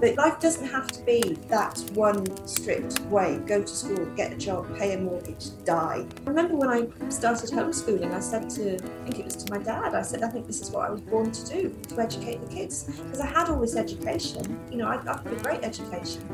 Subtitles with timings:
[0.00, 4.36] But life doesn't have to be that one strict way go to school, get a
[4.36, 6.06] job, pay a mortgage, die.
[6.26, 9.62] I remember when I started homeschooling, I said to, I think it was to my
[9.62, 12.40] dad, I said, I think this is what I was born to do, to educate
[12.40, 12.84] the kids.
[12.84, 16.26] Because I had all this education, you know, I've got a great education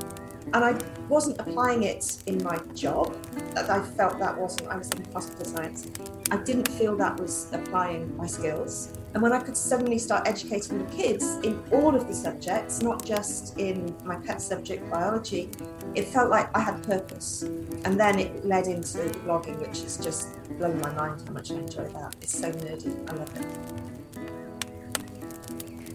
[0.54, 0.78] and I
[1.08, 3.16] wasn't applying it in my job.
[3.54, 4.68] That I felt that wasn't.
[4.68, 5.88] I was in hospital science.
[6.30, 8.92] I didn't feel that was applying my skills.
[9.14, 13.04] And when I could suddenly start educating the kids in all of the subjects, not
[13.04, 15.48] just in my pet subject biology,
[15.94, 17.42] it felt like I had purpose.
[17.42, 21.54] And then it led into blogging, which has just blown my mind how much I
[21.54, 22.14] enjoy that.
[22.20, 22.94] It's so nerdy.
[23.08, 23.46] I love it.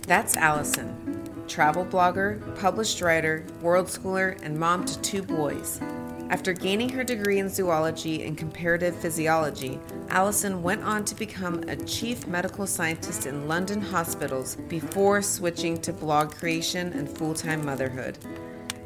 [0.07, 5.79] That's Alyson, travel blogger, published writer, world schooler, and mom to two boys.
[6.31, 9.77] After gaining her degree in zoology and comparative physiology,
[10.07, 15.91] Alyson went on to become a chief medical scientist in London hospitals before switching to
[15.91, 18.17] blog creation and full time motherhood.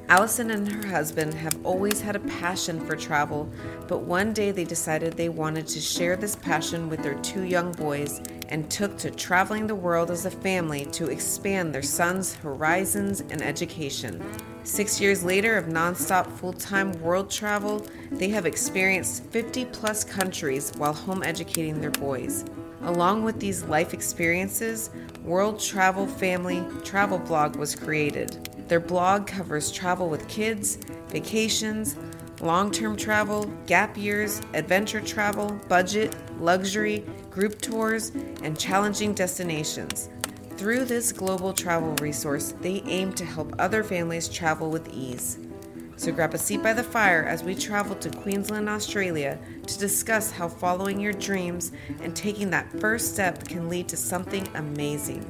[0.10, 3.48] Alyson and her husband have always had a passion for travel,
[3.88, 7.72] but one day they decided they wanted to share this passion with their two young
[7.74, 13.22] boys and took to traveling the world as a family to expand their sons' horizons
[13.22, 14.20] and education.
[14.66, 20.72] Six years later of nonstop full time world travel, they have experienced 50 plus countries
[20.78, 22.46] while home educating their boys.
[22.82, 24.90] Along with these life experiences,
[25.24, 28.50] World Travel Family Travel Blog was created.
[28.68, 30.80] Their blog covers travel with kids,
[31.10, 31.96] vacations,
[32.42, 40.10] long term travel, gap years, adventure travel, budget, luxury, group tours, and challenging destinations.
[40.58, 45.38] Through this global travel resource, they aim to help other families travel with ease.
[45.98, 50.32] So grab a seat by the fire as we travel to Queensland, Australia to discuss
[50.32, 55.26] how following your dreams and taking that first step can lead to something amazing.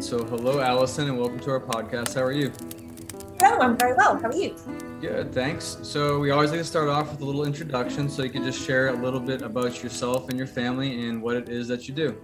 [0.00, 2.14] So, hello, Alyson, and welcome to our podcast.
[2.14, 2.52] How are you?
[3.38, 4.18] Hello, I'm very well.
[4.18, 4.56] How are you?
[5.00, 5.78] Good, thanks.
[5.82, 8.64] So, we always like to start off with a little introduction so you can just
[8.64, 11.94] share a little bit about yourself and your family and what it is that you
[11.94, 12.20] do.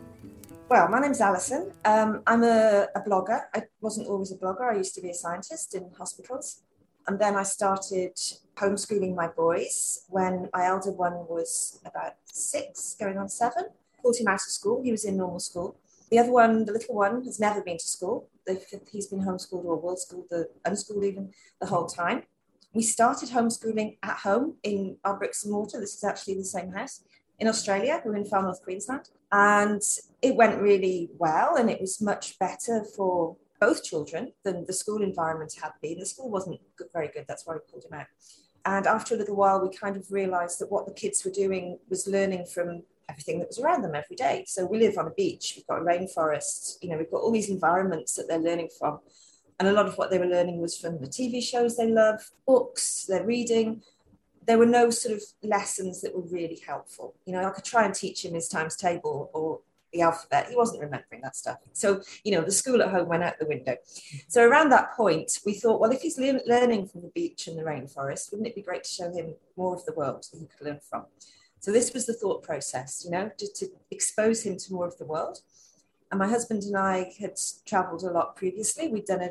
[0.71, 1.73] Well, my name's Alyson.
[1.85, 3.41] Um, I'm a, a blogger.
[3.53, 6.63] I wasn't always a blogger, I used to be a scientist in hospitals.
[7.09, 8.15] And then I started
[8.55, 13.65] homeschooling my boys when my elder one was about six, going on seven.
[14.01, 14.81] Pulled him out of school.
[14.81, 15.77] He was in normal school.
[16.09, 18.29] The other one, the little one, has never been to school.
[18.93, 22.23] He's been homeschooled or world schooled, the unschooled even the whole time.
[22.73, 25.81] We started homeschooling at home in our bricks and mortar.
[25.81, 27.03] This is actually the same house
[27.41, 28.01] in Australia.
[28.05, 29.09] We're in far north Queensland.
[29.33, 29.83] And
[30.23, 35.03] it went really well and it was much better for both children than the school
[35.03, 35.99] environment had been.
[35.99, 36.61] The school wasn't
[36.93, 37.27] very good.
[37.29, 38.07] That's why we pulled him out.
[38.65, 41.79] And after a little while, we kind of realized that what the kids were doing
[41.89, 44.45] was learning from everything that was around them every day.
[44.47, 47.33] So we live on a beach, we've got a rainforest, you know, we've got all
[47.33, 49.01] these environments that they're learning from.
[49.59, 52.31] And a lot of what they were learning was from the TV shows they love,
[52.47, 53.83] books, they're reading.
[54.50, 57.15] There were no sort of lessons that were really helpful.
[57.25, 59.61] You know, I could try and teach him his times table or
[59.93, 60.49] the alphabet.
[60.49, 61.59] He wasn't remembering that stuff.
[61.72, 63.77] So, you know, the school at home went out the window.
[64.27, 67.56] So, around that point, we thought, well, if he's le- learning from the beach and
[67.56, 70.47] the rainforest, wouldn't it be great to show him more of the world that he
[70.47, 71.05] could learn from?
[71.60, 74.99] So this was the thought process, you know, to, to expose him to more of
[74.99, 75.43] the world.
[76.10, 78.89] And my husband and I had traveled a lot previously.
[78.89, 79.31] We'd done a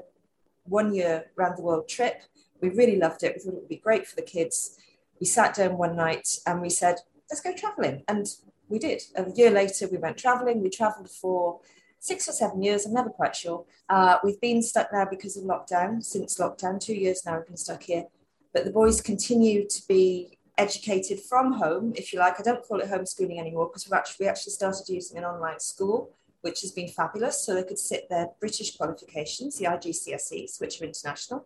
[0.63, 2.23] one year round the world trip.
[2.61, 3.35] We really loved it.
[3.35, 4.77] We thought it would be great for the kids.
[5.19, 6.97] We sat down one night and we said,
[7.29, 8.03] let's go traveling.
[8.07, 8.27] And
[8.69, 9.01] we did.
[9.15, 10.61] A year later, we went traveling.
[10.61, 11.59] We traveled for
[11.99, 12.85] six or seven years.
[12.85, 13.65] I'm never quite sure.
[13.89, 17.57] Uh, we've been stuck now because of lockdown, since lockdown, two years now we've been
[17.57, 18.05] stuck here.
[18.53, 22.39] But the boys continue to be educated from home, if you like.
[22.39, 25.59] I don't call it homeschooling anymore because we actually, we actually started using an online
[25.59, 27.45] school, which has been fabulous.
[27.45, 31.45] So they could sit their British qualifications, the IGCSEs, which are international.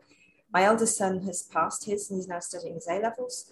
[0.51, 3.51] My eldest son has passed his and he's now studying his A levels.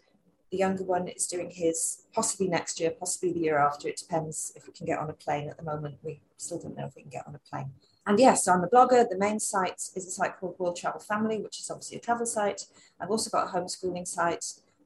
[0.51, 3.87] The younger one is doing his possibly next year, possibly the year after.
[3.87, 5.49] It depends if we can get on a plane.
[5.49, 7.71] At the moment, we still don't know if we can get on a plane.
[8.05, 9.07] And yes, so I'm a blogger.
[9.07, 12.25] The main site is a site called World Travel Family, which is obviously a travel
[12.25, 12.65] site.
[12.99, 14.43] I've also got a homeschooling site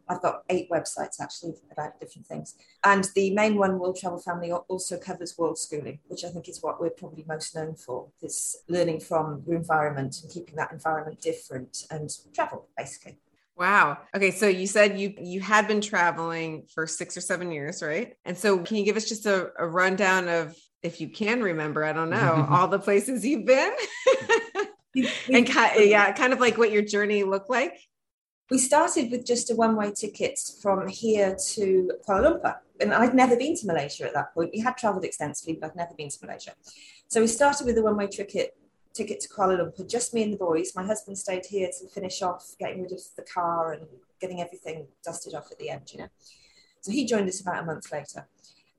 [0.07, 2.55] I've got eight websites actually about different things.
[2.83, 6.61] And the main one, World Travel Family, also covers world schooling, which I think is
[6.61, 11.21] what we're probably most known for this learning from your environment and keeping that environment
[11.21, 13.17] different and travel, basically.
[13.57, 13.99] Wow.
[14.13, 18.13] Okay, so you said you you had been traveling for six or seven years, right?
[18.25, 21.83] And so can you give us just a, a rundown of if you can remember,
[21.83, 23.73] I don't know, all the places you've been?
[25.33, 27.79] and kind, yeah, kind of like what your journey looked like
[28.49, 32.55] we started with just a one way ticket from here to Kuala Lumpur.
[32.79, 34.51] And I'd never been to Malaysia at that point.
[34.53, 36.51] We had traveled extensively, but I'd never been to Malaysia.
[37.07, 38.55] So we started with a one way ticket
[38.95, 40.73] ticket to Kuala Lumpur, just me and the boys.
[40.75, 43.85] My husband stayed here to finish off getting rid of the car and
[44.21, 46.07] getting everything dusted off at the end, you know.
[46.81, 48.27] So he joined us about a month later.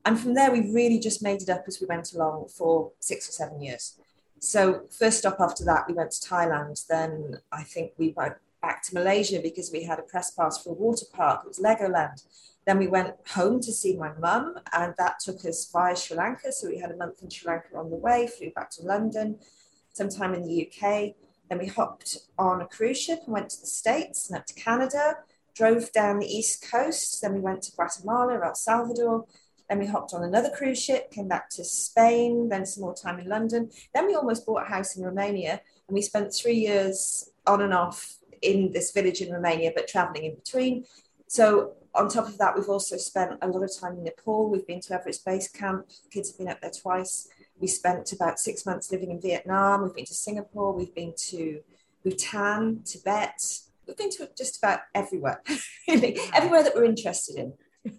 [0.04, 3.28] And from there, we really just made it up as we went along for six
[3.28, 3.98] or seven years.
[4.38, 6.86] So, first stop after that, we went to Thailand.
[6.86, 10.70] Then I think we went back to Malaysia because we had a press pass for
[10.70, 11.40] a water park.
[11.44, 12.22] It was Legoland.
[12.66, 16.52] Then we went home to see my mum, and that took us via Sri Lanka.
[16.52, 19.40] So, we had a month in Sri Lanka on the way, flew back to London,
[19.96, 21.14] sometime in the UK.
[21.48, 24.54] Then we hopped on a cruise ship and went to the States and up to
[24.54, 25.16] Canada,
[25.54, 27.22] drove down the East Coast.
[27.22, 29.26] Then we went to Guatemala, El Salvador.
[29.68, 33.18] Then we hopped on another cruise ship, came back to Spain, then some more time
[33.18, 33.70] in London.
[33.94, 37.74] Then we almost bought a house in Romania and we spent three years on and
[37.74, 40.84] off in this village in Romania, but traveling in between.
[41.26, 44.50] So, on top of that, we've also spent a lot of time in Nepal.
[44.50, 47.28] We've been to Everest Base Camp, kids have been up there twice.
[47.58, 49.82] We spent about six months living in Vietnam.
[49.82, 50.72] We've been to Singapore.
[50.72, 51.60] We've been to
[52.04, 53.42] Bhutan, Tibet.
[53.86, 55.42] We've been to just about everywhere,
[55.88, 57.52] really, everywhere that we're interested in.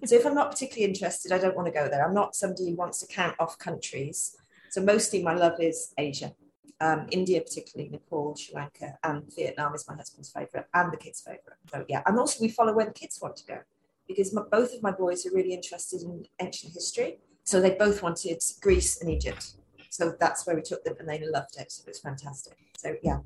[0.06, 2.06] So if I'm not particularly interested, I don't want to go there.
[2.06, 4.36] I'm not somebody who wants to count off countries.
[4.70, 6.34] So mostly my love is Asia,
[6.82, 11.22] um, India, particularly Nepal, Sri Lanka, and Vietnam is my husband's favorite and the kids'
[11.22, 11.58] favorite.
[11.72, 13.60] So yeah, and also we follow where the kids want to go
[14.08, 17.20] because my, both of my boys are really interested in ancient history.
[17.48, 19.54] So they both wanted Greece and Egypt.
[19.90, 21.72] So that's where we took them and they loved it.
[21.72, 22.58] So it was fantastic.
[22.76, 23.20] So yeah.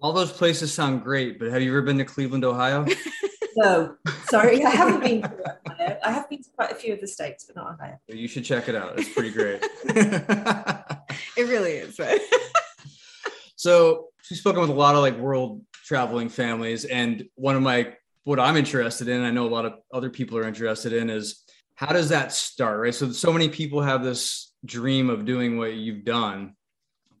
[0.00, 2.86] All those places sound great, but have you ever been to Cleveland, Ohio?
[3.56, 3.96] no,
[4.30, 5.98] sorry, I haven't been to Ohio.
[6.02, 7.98] I have been to quite a few of the states, but not Ohio.
[8.08, 8.98] You should check it out.
[8.98, 9.62] It's pretty great.
[9.84, 11.98] it really is.
[11.98, 12.20] Right?
[13.56, 17.94] so we've spoken with a lot of like world traveling families, and one of my
[18.24, 21.45] what I'm interested in, I know a lot of other people are interested in, is
[21.76, 22.94] how does that start, right?
[22.94, 26.54] So so many people have this dream of doing what you've done,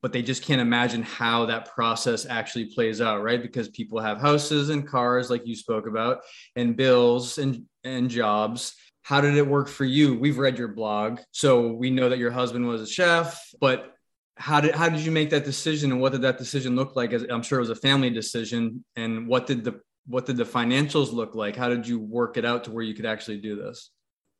[0.02, 3.40] but they just can't imagine how that process actually plays out, right?
[3.40, 6.22] Because people have houses and cars, like you spoke about,
[6.56, 8.74] and bills and, and jobs.
[9.02, 10.18] How did it work for you?
[10.18, 13.92] We've read your blog, so we know that your husband was a chef, but
[14.38, 17.12] how did how did you make that decision and what did that decision look like?
[17.12, 18.84] I'm sure it was a family decision.
[18.94, 21.56] And what did the what did the financials look like?
[21.56, 23.90] How did you work it out to where you could actually do this?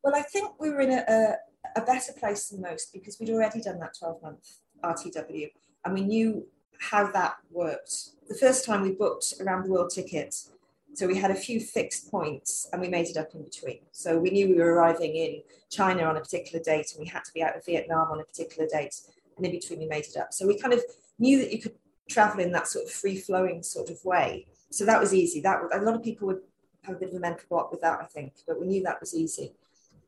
[0.06, 3.28] Well, I think we were in a, a, a better place than most because we'd
[3.28, 5.50] already done that 12 month RTW
[5.84, 6.46] and we knew
[6.78, 8.10] how that worked.
[8.28, 10.52] The first time we booked around the world tickets,
[10.94, 13.80] so we had a few fixed points and we made it up in between.
[13.90, 17.24] So we knew we were arriving in China on a particular date and we had
[17.24, 18.94] to be out of Vietnam on a particular date.
[19.36, 20.32] And in between, we made it up.
[20.32, 20.82] So we kind of
[21.18, 21.74] knew that you could
[22.08, 24.46] travel in that sort of free flowing sort of way.
[24.70, 25.40] So that was easy.
[25.40, 26.42] That a lot of people would
[26.84, 29.00] have a bit of a mental block with that, I think, but we knew that
[29.00, 29.52] was easy.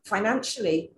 [0.08, 0.90] Financially,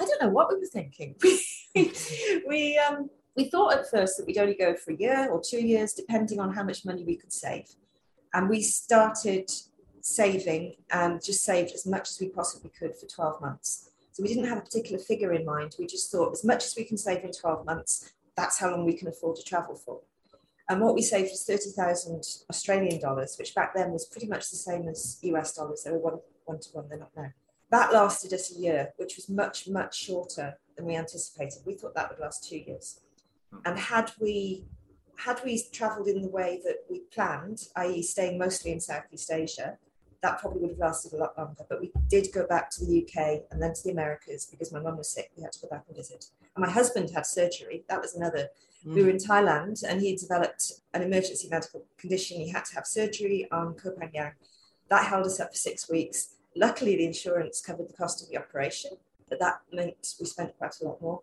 [0.00, 1.14] I don't know what we were thinking.
[2.48, 5.64] we um, we thought at first that we'd only go for a year or two
[5.64, 7.66] years, depending on how much money we could save.
[8.34, 9.50] And we started
[10.00, 13.90] saving and just saved as much as we possibly could for 12 months.
[14.10, 15.76] So we didn't have a particular figure in mind.
[15.78, 18.84] We just thought as much as we can save in 12 months, that's how long
[18.84, 20.00] we can afford to travel for.
[20.68, 24.56] And what we saved was 30,000 Australian dollars, which back then was pretty much the
[24.56, 25.82] same as US dollars.
[25.84, 27.32] They were one, one to one, they're not now.
[27.70, 31.60] That lasted us a year, which was much, much shorter than we anticipated.
[31.64, 33.00] We thought that would last two years.
[33.64, 34.64] And had we
[35.16, 39.76] had we travelled in the way that we planned, i.e., staying mostly in Southeast Asia,
[40.22, 41.64] that probably would have lasted a lot longer.
[41.68, 44.80] But we did go back to the UK and then to the Americas because my
[44.80, 45.30] mum was sick.
[45.36, 46.26] We had to go back and visit.
[46.56, 47.84] And my husband had surgery.
[47.88, 48.48] That was another.
[48.86, 48.94] Mm.
[48.94, 52.40] We were in Thailand and he developed an emergency medical condition.
[52.40, 54.32] He had to have surgery on Koh Phangan.
[54.88, 56.34] That held us up for six weeks.
[56.56, 58.92] Luckily, the insurance covered the cost of the operation,
[59.28, 61.20] but that meant we spent quite a lot more.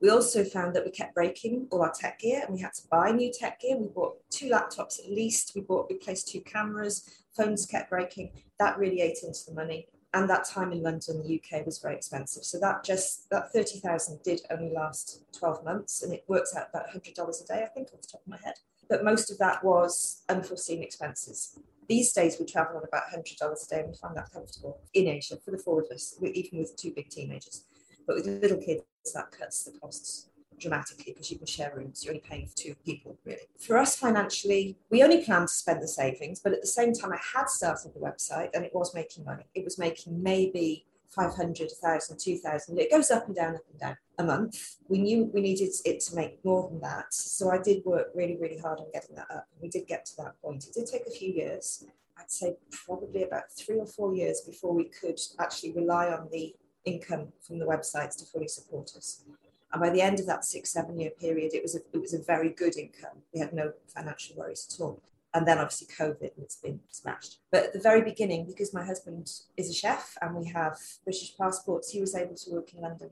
[0.00, 2.82] We also found that we kept breaking all our tech gear and we had to
[2.90, 3.78] buy new tech gear.
[3.78, 5.52] We bought two laptops at least.
[5.54, 8.32] We bought, we placed two cameras, phones kept breaking.
[8.58, 9.88] That really ate into the money.
[10.12, 12.44] And that time in London, the UK was very expensive.
[12.44, 16.88] So that just, that 30,000 did only last 12 months and it works out about
[16.88, 18.54] $100 a day, I think, off the top of my head.
[18.88, 21.58] But most of that was unforeseen expenses.
[21.88, 25.08] These days, we travel on about $100 a day and we find that comfortable in
[25.08, 27.64] Asia for the four of us, even with two big teenagers.
[28.06, 28.82] But with little kids,
[29.14, 30.28] that cuts the costs
[30.58, 32.04] dramatically because you can share rooms.
[32.04, 33.48] You're only paying for two people, really.
[33.58, 37.12] For us financially, we only planned to spend the savings, but at the same time,
[37.12, 39.44] I had started the website and it was making money.
[39.54, 42.78] It was making maybe 500, 1,000, 2,000.
[42.78, 44.76] It goes up and down, up and down a month.
[44.88, 47.12] We knew we needed it to make more than that.
[47.12, 49.48] So I did work really, really hard on getting that up.
[49.60, 50.66] We did get to that point.
[50.66, 51.84] It did take a few years.
[52.18, 56.54] I'd say probably about three or four years before we could actually rely on the
[56.84, 59.24] income from the websites to fully support us.
[59.72, 62.14] And by the end of that six, seven year period, it was a, it was
[62.14, 63.22] a very good income.
[63.34, 65.02] We had no financial worries at all.
[65.34, 67.40] And then obviously COVID and it's been smashed.
[67.52, 71.36] But at the very beginning, because my husband is a chef and we have British
[71.36, 73.10] passports, he was able to work in London.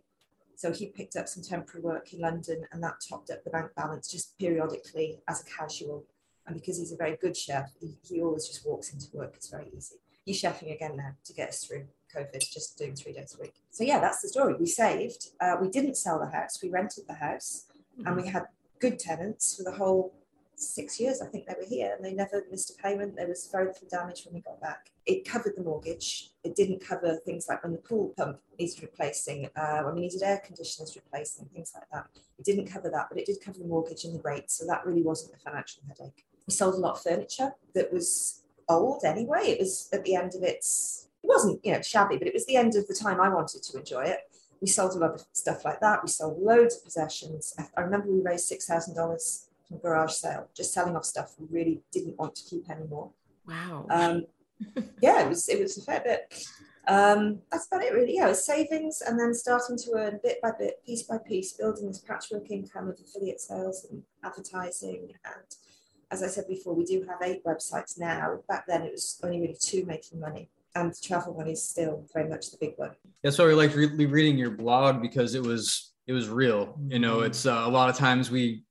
[0.56, 3.73] So he picked up some temporary work in London and that topped up the bank
[3.76, 6.06] balance just periodically as a casual.
[6.47, 9.35] And because he's a very good chef, he, he always just walks into work.
[9.35, 9.97] It's very easy.
[10.25, 13.54] He's chefing again now to get us through COVID, just doing three days a week.
[13.71, 14.54] So yeah, that's the story.
[14.54, 15.28] We saved.
[15.40, 16.62] Uh, we didn't sell the house.
[16.62, 17.66] We rented the house,
[17.99, 18.06] mm-hmm.
[18.06, 18.44] and we had
[18.78, 20.14] good tenants for the whole
[20.56, 21.20] six years.
[21.20, 23.16] I think they were here, and they never missed a payment.
[23.16, 24.90] There was very little damage when we got back.
[25.06, 26.30] It covered the mortgage.
[26.42, 30.23] It didn't cover things like when the pool pump needed replacing, uh, when we needed
[30.23, 32.06] air conditioners replacing, things like that.
[32.38, 34.54] It didn't cover that, but it did cover the mortgage and the rates.
[34.54, 36.25] So that really wasn't a financial headache.
[36.46, 39.42] We sold a lot of furniture that was old anyway.
[39.44, 42.46] It was at the end of its, it wasn't, you know, shabby, but it was
[42.46, 44.20] the end of the time I wanted to enjoy it.
[44.61, 46.02] We sold a lot of stuff like that.
[46.02, 47.54] We sold loads of possessions.
[47.76, 52.18] I remember we raised $6,000 from garage sale, just selling off stuff we really didn't
[52.18, 53.11] want to keep anymore.
[53.47, 53.87] Wow.
[53.90, 54.25] Um,
[55.02, 56.47] yeah, it was, it was a fair bit.
[56.87, 58.16] Um, that's about it really.
[58.16, 61.52] Yeah, it was savings and then starting to earn bit by bit, piece by piece,
[61.54, 65.56] building this patchwork income of affiliate sales and advertising and
[66.14, 68.38] as I said before, we do have eight websites now.
[68.49, 72.04] Back then, it was only really two making money, and the travel one is still
[72.12, 72.92] very much the big one.
[73.23, 76.78] That's why we liked re- reading your blog because it was it was real.
[76.87, 77.26] You know, mm-hmm.
[77.26, 78.62] it's uh, a lot of times we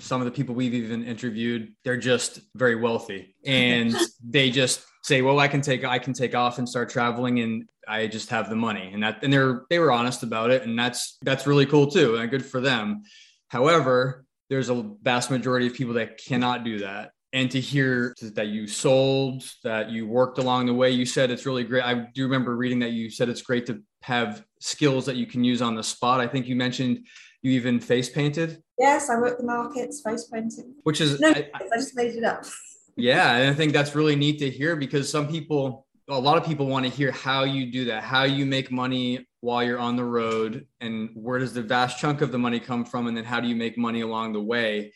[0.00, 5.22] some of the people we've even interviewed, they're just very wealthy, and they just say,
[5.22, 8.50] "Well, I can take I can take off and start traveling, and I just have
[8.50, 11.66] the money." And that and they're they were honest about it, and that's that's really
[11.66, 13.02] cool too, and good for them.
[13.48, 17.12] However, there's a vast majority of people that cannot do that.
[17.32, 21.46] And to hear that you sold that you worked along the way you said it's
[21.46, 21.82] really great.
[21.82, 25.42] I do remember reading that you said it's great to have skills that you can
[25.42, 26.20] use on the spot.
[26.20, 27.06] I think you mentioned
[27.40, 31.48] you even face painted yes i work the markets face painting which is no I,
[31.54, 32.44] I just made it up
[32.96, 36.44] yeah and i think that's really neat to hear because some people a lot of
[36.44, 39.96] people want to hear how you do that, how you make money while you're on
[39.96, 43.24] the road, and where does the vast chunk of the money come from, and then
[43.24, 44.92] how do you make money along the way?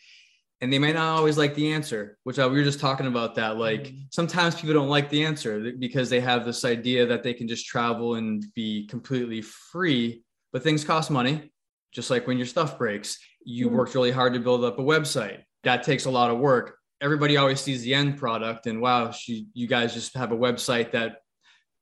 [0.60, 3.34] And they might not always like the answer, which I, we were just talking about
[3.34, 3.56] that.
[3.56, 3.98] Like mm-hmm.
[4.10, 7.66] sometimes people don't like the answer because they have this idea that they can just
[7.66, 11.52] travel and be completely free, but things cost money.
[11.92, 13.76] Just like when your stuff breaks, you mm-hmm.
[13.76, 15.42] worked really hard to build up a website.
[15.64, 19.46] That takes a lot of work everybody always sees the end product and wow, she,
[19.54, 21.18] you guys just have a website that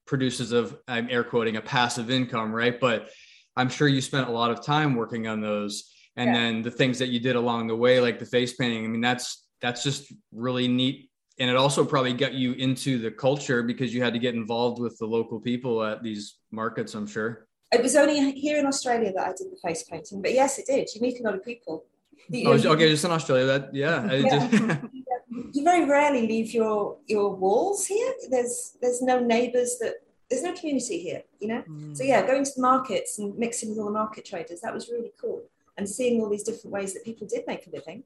[0.07, 2.79] produces of I'm air quoting a passive income, right?
[2.79, 3.11] But
[3.57, 5.93] I'm sure you spent a lot of time working on those.
[6.17, 6.35] And yeah.
[6.35, 9.01] then the things that you did along the way, like the face painting, I mean,
[9.01, 11.11] that's that's just really neat.
[11.39, 14.81] And it also probably got you into the culture because you had to get involved
[14.81, 17.47] with the local people at these markets, I'm sure.
[17.75, 20.67] It was only here in Australia that I did the face painting, but yes, it
[20.67, 20.89] did.
[20.95, 21.85] You meet a lot of people.
[22.33, 23.47] oh, okay, just in Australia.
[23.47, 24.13] That yeah.
[24.13, 24.79] yeah.
[25.53, 28.13] you very rarely leave your your walls here.
[28.31, 29.95] There's there's no neighbours that
[30.31, 31.63] there's no community here, you know.
[31.69, 31.97] Mm.
[31.97, 34.89] So yeah, going to the markets and mixing with all the market traders that was
[34.89, 35.43] really cool,
[35.77, 38.05] and seeing all these different ways that people did make a living.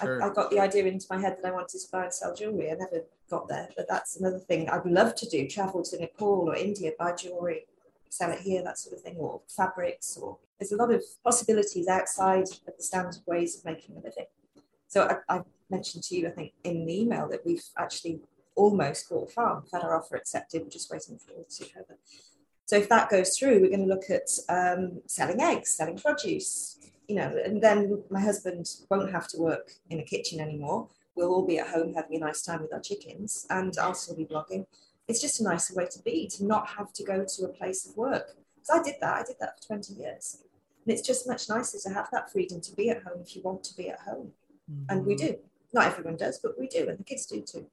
[0.00, 0.22] Sure.
[0.22, 2.34] I, I, got the idea into my head that I wanted to buy and sell
[2.34, 2.70] jewelry.
[2.70, 6.50] I never got there, but that's another thing I'd love to do: travel to Nepal
[6.50, 7.66] or India, buy jewelry,
[8.16, 10.16] sell it here, that sort of thing, or fabrics.
[10.16, 14.26] Or there's a lot of possibilities outside of the standard ways of making a living.
[14.88, 18.20] So I, I mentioned to you, I think, in the email that we've actually
[18.54, 21.98] almost bought a farm, had our offer accepted, we're just waiting for it to over.
[22.64, 26.78] So if that goes through, we're going to look at um, selling eggs, selling produce,
[27.06, 30.88] you know, and then my husband won't have to work in a kitchen anymore.
[31.14, 34.16] We'll all be at home having a nice time with our chickens, and I'll still
[34.16, 34.66] be blogging.
[35.08, 37.86] It's just a nicer way to be to not have to go to a place
[37.88, 38.36] of work.
[38.54, 39.14] Because I did that.
[39.14, 40.38] I did that for 20 years.
[40.84, 43.42] And it's just much nicer to have that freedom to be at home if you
[43.42, 44.32] want to be at home.
[44.70, 44.84] Mm-hmm.
[44.90, 45.26] And we mm-hmm.
[45.26, 45.38] do.
[45.72, 47.66] Not everyone does, but we do, and the kids do too.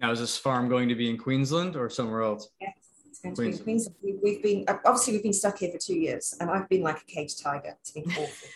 [0.00, 2.48] Now, is this farm going to be in Queensland or somewhere else?
[2.60, 2.72] Yes,
[3.06, 3.96] it's going to be in Queensland.
[4.02, 7.02] We, have been obviously we've been stuck here for two years, and I've been like
[7.02, 7.76] a caged tiger.
[7.80, 8.48] It's been awful,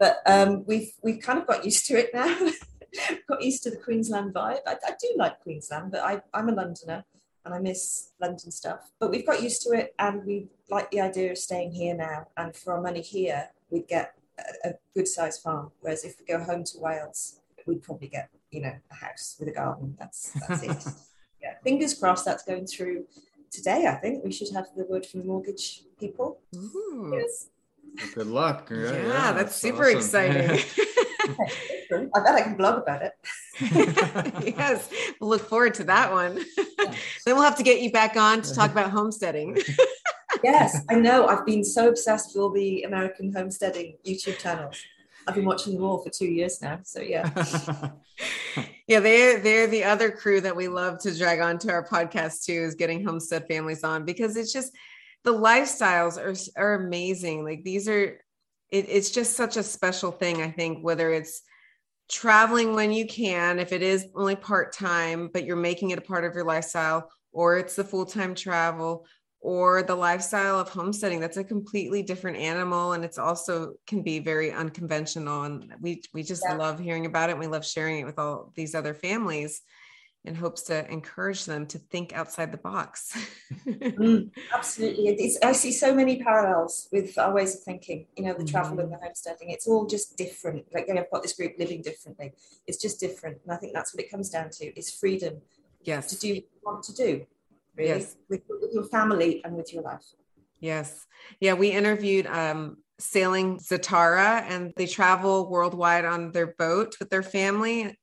[0.00, 2.36] but um, we've we've kind of got used to it now.
[3.28, 4.60] got used to the Queensland vibe.
[4.66, 7.04] I, I do like Queensland, but I, I'm a Londoner
[7.44, 8.90] and I miss London stuff.
[8.98, 12.28] But we've got used to it, and we like the idea of staying here now.
[12.36, 15.70] And for our money here, we'd get a, a good sized farm.
[15.80, 19.48] Whereas if we go home to Wales, we'd probably get you know a house with
[19.48, 19.96] a garden.
[19.98, 20.92] That's that's it.
[21.42, 23.06] yeah, fingers crossed that's going through
[23.50, 23.86] today.
[23.86, 26.38] I think we should have the word from the mortgage people.
[26.54, 27.12] Ooh.
[27.14, 27.48] Yes.
[28.14, 28.70] Good luck.
[28.74, 29.98] Yeah, yeah that's, that's, super awesome.
[29.98, 30.64] exciting.
[32.14, 33.12] I bet I can blog about it.
[34.56, 36.44] yes, we'll look forward to that one.
[37.24, 39.58] Then we'll have to get you back on to talk about homesteading.
[40.44, 41.26] yes, I know.
[41.26, 44.80] I've been so obsessed with all the American homesteading YouTube channels.
[45.26, 46.80] I've been watching them all for two years now.
[46.82, 47.30] So yeah.
[48.86, 52.52] yeah, they're they're the other crew that we love to drag onto our podcast too,
[52.52, 54.72] is getting homestead families on because it's just
[55.24, 57.44] the lifestyles are are amazing.
[57.44, 58.20] Like these are
[58.70, 61.42] it, it's just such a special thing, I think, whether it's
[62.10, 66.24] traveling when you can, if it is only part-time, but you're making it a part
[66.24, 69.06] of your lifestyle, or it's the full-time travel,
[69.40, 74.18] or the lifestyle of homesteading that's a completely different animal and it's also can be
[74.18, 76.56] very unconventional and we we just yeah.
[76.56, 79.62] love hearing about it and we love sharing it with all these other families
[80.24, 83.16] in hopes to encourage them to think outside the box
[83.66, 88.34] mm, absolutely it's, i see so many parallels with our ways of thinking you know
[88.34, 91.32] the travel and the homesteading it's all just different like you know, i've got this
[91.32, 92.32] group living differently
[92.66, 95.40] it's just different and i think that's what it comes down to is freedom
[95.82, 97.26] yes to do what you want to do
[97.80, 98.16] really, yes.
[98.28, 100.04] with, with your family and with your life.
[100.60, 101.06] Yes.
[101.40, 107.22] Yeah, we interviewed um, Sailing Zatara, and they travel worldwide on their boat with their
[107.22, 107.98] family.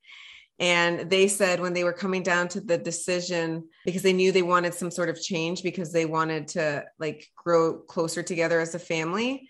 [0.60, 4.42] And they said when they were coming down to the decision, because they knew they
[4.42, 8.80] wanted some sort of change because they wanted to like grow closer together as a
[8.80, 9.48] family.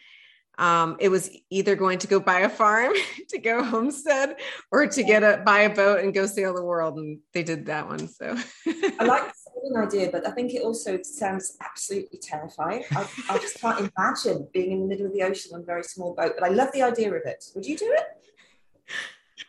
[0.58, 2.94] Um, it was either going to go buy a farm
[3.30, 4.38] to go homestead
[4.72, 7.68] or to get a buy a boat and go sail the world and they did
[7.68, 8.36] that one so
[9.00, 9.32] i like
[9.70, 12.84] an idea, but I think it also sounds absolutely terrifying.
[12.92, 15.84] I, I just can't imagine being in the middle of the ocean on a very
[15.84, 17.44] small boat, but I love the idea of it.
[17.56, 18.94] Would you do it?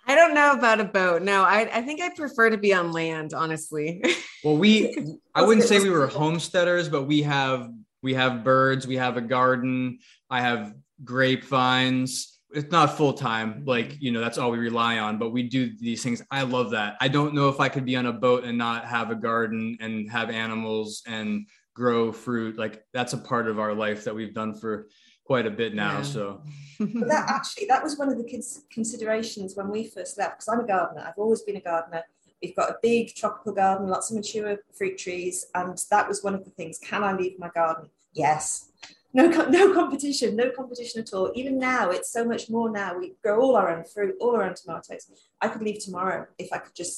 [0.08, 1.22] I don't know about a boat.
[1.22, 4.02] No, I, I think I prefer to be on land, honestly.
[4.44, 4.96] Well, we
[5.34, 7.70] I wouldn't say we were homesteaders, but we have
[8.02, 9.98] we have birds, we have a garden,
[10.30, 15.18] I have grapevines it's not full time like you know that's all we rely on
[15.18, 17.94] but we do these things i love that i don't know if i could be
[17.94, 22.82] on a boat and not have a garden and have animals and grow fruit like
[22.92, 24.88] that's a part of our life that we've done for
[25.28, 26.02] quite a bit now yeah.
[26.02, 26.40] so.
[26.80, 30.60] That actually that was one of the kids considerations when we first left because i'm
[30.60, 31.04] a gardener.
[31.06, 32.02] I've always been a gardener.
[32.40, 36.34] We've got a big tropical garden lots of mature fruit trees and that was one
[36.34, 36.78] of the things.
[36.78, 37.90] Can i leave my garden?
[38.14, 38.70] Yes.
[39.12, 39.24] No
[39.58, 41.30] no competition no competition at all.
[41.34, 42.96] Even now it's so much more now.
[42.98, 45.04] We grow all our own fruit all our own tomatoes.
[45.42, 46.96] I could leave tomorrow if i could just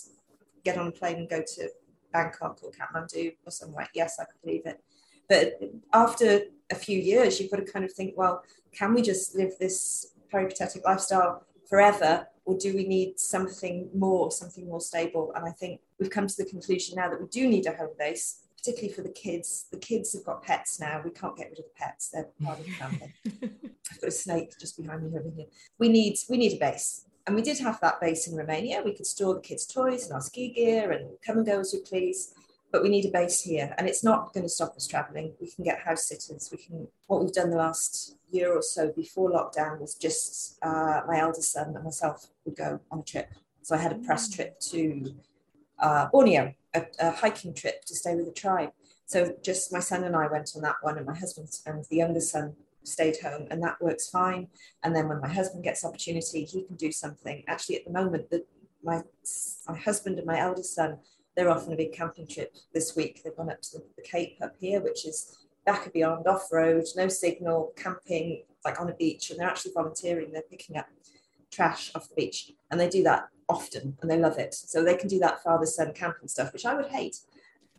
[0.67, 1.63] get on a plane and go to
[2.13, 3.89] bangkok or kathmandu or somewhere.
[4.01, 4.79] Yes i could leave it.
[5.33, 5.59] But
[6.05, 6.29] after
[6.71, 10.13] a few years you've got to kind of think well can we just live this
[10.31, 15.81] peripatetic lifestyle forever or do we need something more something more stable and i think
[15.99, 19.03] we've come to the conclusion now that we do need a home base particularly for
[19.03, 19.67] the kids.
[19.71, 21.01] The kids have got pets now.
[21.05, 22.11] We can't get rid of the pets.
[22.11, 23.15] They're part of the family.
[23.91, 25.47] I've got a snake just behind me over here.
[25.79, 27.07] We need we need a base.
[27.27, 28.83] And we did have that base in Romania.
[28.85, 31.73] We could store the kids' toys and our ski gear and come and go as
[31.73, 32.35] we please.
[32.73, 33.75] But we need a base here.
[33.79, 35.35] And it's not going to stop us traveling.
[35.41, 36.49] We can get house sitters.
[36.53, 41.01] We can what we've done the last year or so before lockdown was just uh,
[41.07, 43.29] my eldest son and myself would go on a trip.
[43.63, 44.37] So I had a press mm.
[44.37, 45.15] trip to
[45.81, 48.71] uh, Borneo a, a, hiking trip to stay with the tribe.
[49.07, 51.97] So just my son and I went on that one, and my husband and the
[51.97, 52.55] younger son
[52.85, 54.49] stayed home, and that works fine.
[54.85, 57.43] And then when my husband gets opportunity, he can do something.
[57.49, 58.47] Actually, at the moment, that
[58.83, 59.03] my
[59.69, 60.99] my husband and my eldest son,
[61.41, 63.23] they're off on a big camping trip this week.
[63.25, 66.53] They've gone up to the, the Cape up here, which is back and beyond off
[66.53, 70.33] road, no signal, camping like on a beach, and they're actually volunteering.
[70.33, 70.87] They're picking up
[71.51, 74.53] trash off the beach, and they do that often and they love it.
[74.53, 77.17] So they can do that father son camping stuff, which I would hate.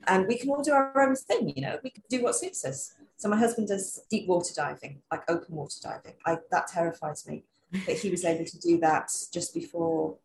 [0.07, 2.65] And we can all do our own thing, you know, we can do what suits
[2.65, 2.95] us.
[3.17, 6.13] So my husband does deep water diving, like open water diving.
[6.25, 7.43] I, that terrifies me.
[7.85, 10.17] But he was able to do that just before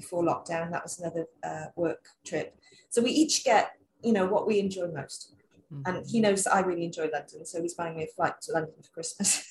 [0.00, 0.70] before lockdown.
[0.70, 2.56] That was another uh, work trip.
[2.88, 5.34] So we each get, you know, what we enjoy most.
[5.72, 5.82] Mm-hmm.
[5.86, 8.74] And he knows I really enjoy London, so he's buying me a flight to London
[8.82, 9.44] for Christmas.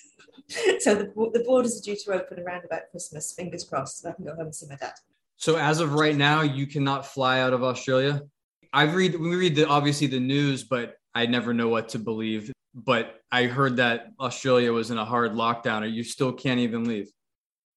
[0.79, 3.33] so the, the borders are due to open around about Christmas.
[3.33, 4.93] Fingers crossed, so I can go home and see my dad.
[5.38, 8.21] So as of right now, you cannot fly out of Australia.
[8.73, 12.51] I read we read the obviously the news, but I never know what to believe.
[12.75, 16.83] But I heard that Australia was in a hard lockdown, or you still can't even
[16.83, 17.09] leave.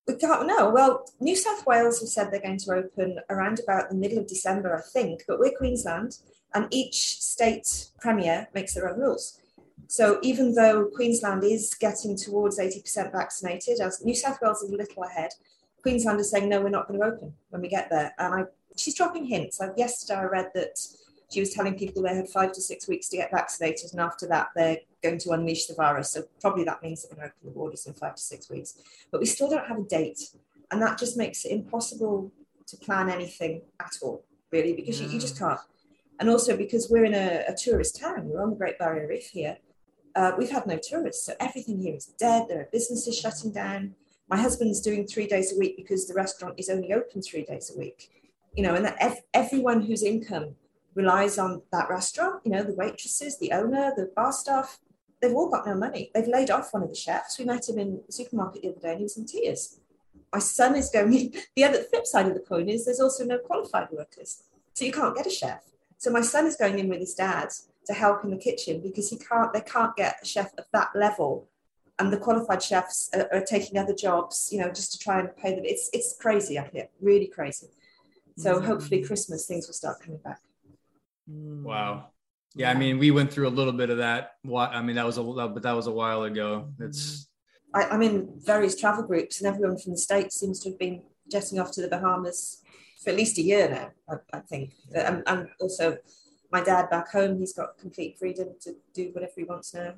[0.08, 0.70] We can't know.
[0.70, 4.26] Well, New South Wales have said they're going to open around about the middle of
[4.26, 5.22] December, I think.
[5.28, 6.18] But we're Queensland,
[6.54, 9.38] and each state premier makes their own rules.
[9.86, 14.76] So even though Queensland is getting towards 80% vaccinated, as New South Wales is a
[14.76, 15.30] little ahead,
[15.82, 18.14] Queensland is saying, no, we're not going to open when we get there.
[18.18, 18.44] And I,
[18.76, 19.60] she's dropping hints.
[19.60, 20.78] Like yesterday, I read that
[21.32, 24.26] she was telling people they had five to six weeks to get vaccinated, and after
[24.28, 26.10] that, they're going to unleash the virus.
[26.10, 28.78] So probably that means they're going to open the borders in five to six weeks.
[29.10, 30.20] But we still don't have a date,
[30.70, 32.30] and that just makes it impossible
[32.66, 35.60] to plan anything at all, really, because you, you just can't.
[36.20, 39.28] And also because we're in a, a tourist town, we're on the Great Barrier Reef
[39.30, 39.56] here.
[40.14, 41.26] uh, we've had no tourists.
[41.26, 42.46] So everything here is dead.
[42.48, 43.94] There are businesses shutting down.
[44.28, 47.72] My husband's doing three days a week because the restaurant is only open three days
[47.74, 48.10] a week.
[48.54, 50.54] You know, and that ev- everyone whose income
[50.94, 54.78] relies on that restaurant, you know, the waitresses, the owner, the bar staff,
[55.20, 56.10] they've all got no money.
[56.14, 57.38] They've laid off one of the chefs.
[57.38, 59.78] We met him in the supermarket the other day and he was in tears.
[60.32, 63.38] My son is going, the other flip side of the coin is there's also no
[63.38, 64.42] qualified workers.
[64.74, 65.62] So you can't get a chef.
[65.98, 67.50] So my son is going in with his dad
[67.86, 70.90] to help in the kitchen because he can't, they can't get a chef of that
[70.94, 71.48] level.
[71.98, 75.36] And the qualified chefs are, are taking other jobs, you know, just to try and
[75.36, 75.64] pay them.
[75.64, 77.68] It's, it's crazy up here, really crazy.
[78.36, 78.66] So mm-hmm.
[78.66, 80.40] hopefully Christmas things will start coming back.
[81.26, 81.94] Wow.
[81.94, 82.04] Mm.
[82.54, 84.32] Yeah, I mean, we went through a little bit of that.
[84.54, 86.68] I mean, that was a but that was a while ago.
[86.68, 86.84] Mm-hmm.
[86.84, 87.28] It's.
[87.74, 91.02] I, I'm in various travel groups, and everyone from the states seems to have been
[91.30, 92.62] jetting off to the Bahamas
[93.02, 93.90] for at least a year now.
[94.32, 95.96] I, I think, and, and, also
[96.52, 99.94] my dad back home, he's got complete freedom to do whatever he wants now.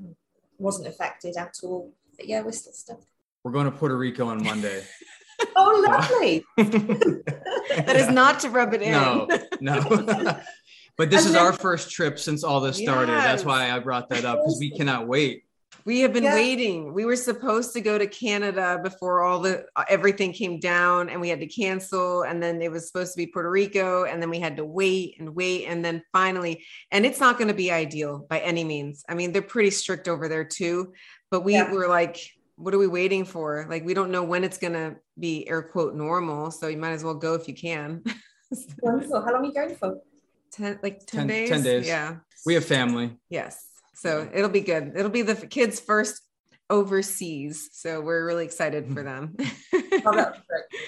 [0.59, 1.93] wasn't affected at all.
[2.17, 3.01] But yeah, we're still stuck.
[3.43, 4.85] We're going to Puerto Rico on Monday.
[5.57, 6.45] oh, lovely!
[6.57, 8.93] that is not to rub it in.
[8.93, 9.29] No,
[9.61, 10.41] no.
[10.97, 13.13] But this and is then, our first trip since all this started.
[13.13, 13.25] Yes.
[13.25, 15.45] That's why I brought that up because we cannot wait.
[15.85, 16.35] We have been yeah.
[16.35, 16.95] waiting.
[16.95, 21.29] We were supposed to go to Canada before all the everything came down and we
[21.29, 24.39] had to cancel and then it was supposed to be Puerto Rico and then we
[24.39, 28.25] had to wait and wait and then finally and it's not going to be ideal
[28.31, 29.05] by any means.
[29.09, 30.95] I mean, they're pretty strict over there too,
[31.31, 31.71] but we yeah.
[31.71, 32.19] were like
[32.57, 33.67] what are we waiting for?
[33.69, 36.93] Like we don't know when it's going to be air quote normal, so you might
[36.93, 38.03] as well go if you can.
[38.81, 39.23] Wonderful.
[39.23, 39.99] How long are you going for?
[40.55, 41.49] 10 like 10, 10 days?
[41.49, 41.87] 10 days.
[41.87, 42.17] Yeah.
[42.47, 43.17] We have family.
[43.29, 43.67] Yes.
[43.95, 44.93] So it'll be good.
[44.97, 46.21] It'll be the kids first
[46.71, 47.71] overseas.
[47.73, 49.37] So we're really excited for them.
[50.05, 50.33] Oh,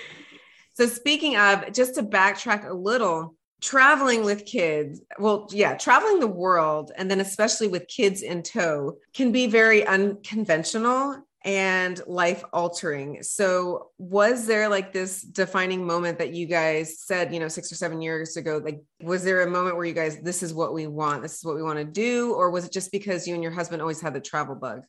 [0.74, 6.26] so speaking of just to backtrack a little traveling with kids well yeah traveling the
[6.26, 11.16] world and then especially with kids in tow can be very unconventional
[11.46, 13.22] and life altering.
[13.22, 17.76] So, was there like this defining moment that you guys said, you know, six or
[17.76, 18.60] seven years ago?
[18.62, 21.44] Like, was there a moment where you guys, this is what we want, this is
[21.44, 22.34] what we want to do?
[22.34, 24.82] Or was it just because you and your husband always had the travel bug?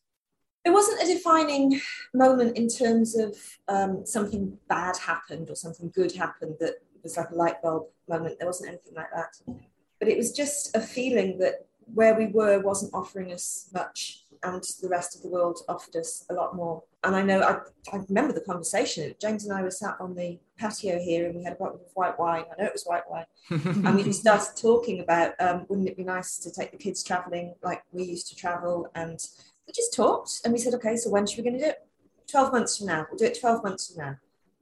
[0.65, 1.79] It wasn't a defining
[2.13, 7.29] moment in terms of um, something bad happened or something good happened that was like
[7.29, 8.39] a light bulb moment.
[8.39, 9.37] There wasn't anything like that.
[9.99, 14.63] But it was just a feeling that where we were wasn't offering us much and
[14.81, 16.83] the rest of the world offered us a lot more.
[17.03, 17.59] And I know I,
[17.95, 19.13] I remember the conversation.
[19.19, 21.91] James and I were sat on the patio here and we had a bottle of
[21.93, 22.43] white wine.
[22.51, 23.25] I know it was white wine.
[23.49, 27.55] and we started talking about um, wouldn't it be nice to take the kids traveling
[27.63, 28.87] like we used to travel?
[28.95, 29.19] And
[29.67, 31.87] we just talked and we said, okay, so when should we going to do it?
[32.29, 33.05] 12 months from now.
[33.09, 34.15] We'll do it 12 months from now.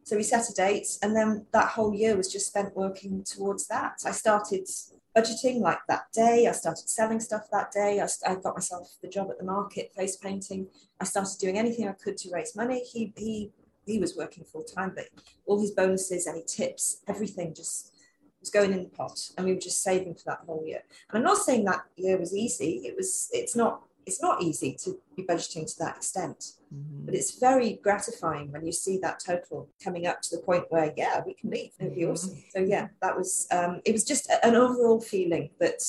[0.03, 3.67] So we set a date and then that whole year was just spent working towards
[3.67, 3.93] that.
[4.05, 4.67] I started
[5.15, 6.47] budgeting like that day.
[6.47, 8.01] I started selling stuff that day.
[8.01, 10.67] I, I, got myself the job at the market, face painting.
[10.99, 12.83] I started doing anything I could to raise money.
[12.83, 13.51] He he
[13.85, 15.05] he was working full time, but
[15.45, 17.93] all his bonuses, any tips, everything just
[18.39, 20.81] was going in the pot, and we were just saving for that whole year.
[21.09, 22.81] And I'm not saying that year was easy.
[22.85, 23.29] It was.
[23.31, 27.05] It's not it's not easy to be budgeting to that extent, mm-hmm.
[27.05, 30.93] but it's very gratifying when you see that total coming up to the point where,
[30.95, 31.71] yeah, we can leave.
[31.79, 32.11] It'd be mm-hmm.
[32.11, 32.43] awesome.
[32.49, 35.81] So yeah, that was, um, it was just an overall feeling that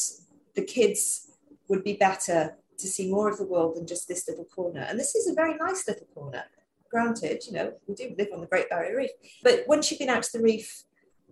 [0.54, 1.30] the kids
[1.68, 4.86] would be better to see more of the world than just this little corner.
[4.88, 6.44] And this is a very nice little corner.
[6.90, 9.10] Granted, you know, we do live on the Great Barrier Reef,
[9.42, 10.84] but once you've been out to the reef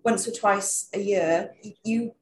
[0.04, 2.12] once or twice a year, you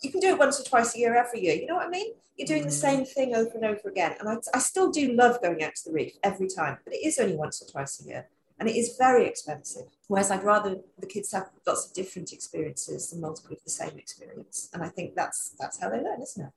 [0.00, 1.54] you can do it once or twice a year every year.
[1.54, 2.14] You know what I mean?
[2.40, 2.86] You're doing the mm.
[2.86, 4.16] same thing over and over again.
[4.18, 7.04] And I, I still do love going out to the reef every time, but it
[7.06, 8.28] is only once or twice a year.
[8.58, 9.84] And it is very expensive.
[10.08, 13.98] Whereas I'd rather the kids have lots of different experiences than multiple of the same
[13.98, 14.70] experience.
[14.72, 16.52] And I think that's that's how they learn, isn't it?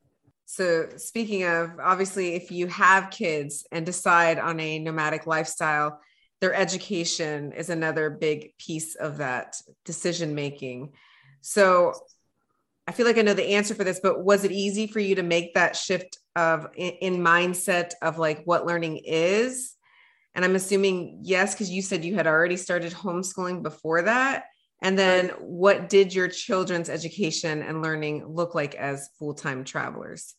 [0.46, 6.00] So, speaking of, obviously, if you have kids and decide on a nomadic lifestyle,
[6.42, 10.92] their education is another big piece of that decision making.
[11.42, 11.94] So,
[12.88, 15.16] I feel like I know the answer for this, but was it easy for you
[15.16, 19.76] to make that shift of in, in mindset of like what learning is?
[20.36, 24.46] And I'm assuming yes, because you said you had already started homeschooling before that.
[24.82, 30.36] And then what did your children's education and learning look like as full-time travelers?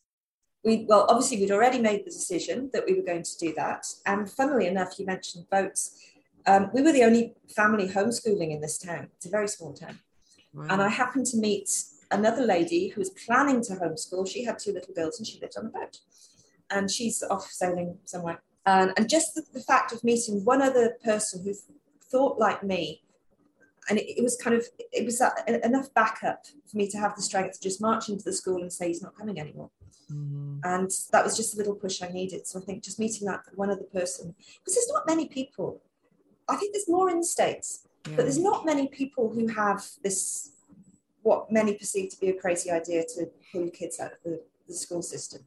[0.63, 3.85] We, well, obviously, we'd already made the decision that we were going to do that.
[4.05, 5.99] And funnily enough, you mentioned boats.
[6.45, 9.07] Um, we were the only family homeschooling in this town.
[9.15, 9.99] It's a very small town.
[10.53, 10.67] Wow.
[10.69, 11.69] And I happened to meet
[12.11, 14.29] another lady who was planning to homeschool.
[14.29, 15.99] She had two little girls and she lived on a boat.
[16.69, 18.41] And she's off sailing somewhere.
[18.65, 21.53] And, and just the, the fact of meeting one other person who
[22.11, 23.03] thought like me
[23.89, 27.15] and it, it, was kind of it was that, enough backup for me to have
[27.15, 29.69] the strength to just march into the school and say he's not coming anymore
[30.11, 30.57] mm-hmm.
[30.63, 33.41] and that was just a little push i needed so i think just meeting that
[33.55, 35.81] one other person because there's not many people
[36.47, 38.15] i think there's more in the states yeah.
[38.15, 40.51] but there's not many people who have this
[41.25, 44.73] what many perceive to be a crazy idea to pull kids out of the, the
[44.73, 45.41] school system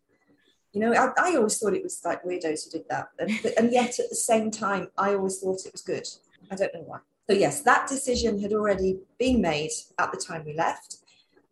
[0.73, 3.73] you know I, I, always thought it was like weirdos who did that and, and
[3.73, 6.07] yet at the same time i always thought it was good
[6.51, 10.45] i don't know why so, yes, that decision had already been made at the time
[10.47, 10.97] we left.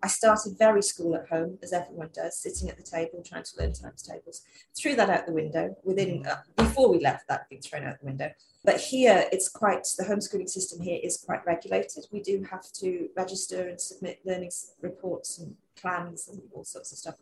[0.02, 3.50] I started very school at home, as everyone does, sitting at the table trying to
[3.58, 4.42] learn times tables.
[4.74, 7.28] Threw that out the window within uh, before we left.
[7.28, 8.30] That being thrown out the window.
[8.66, 12.04] But here, it's quite the homeschooling system here is quite regulated.
[12.10, 14.50] We do have to register and submit learning
[14.82, 17.14] reports and plans and all sorts of stuff.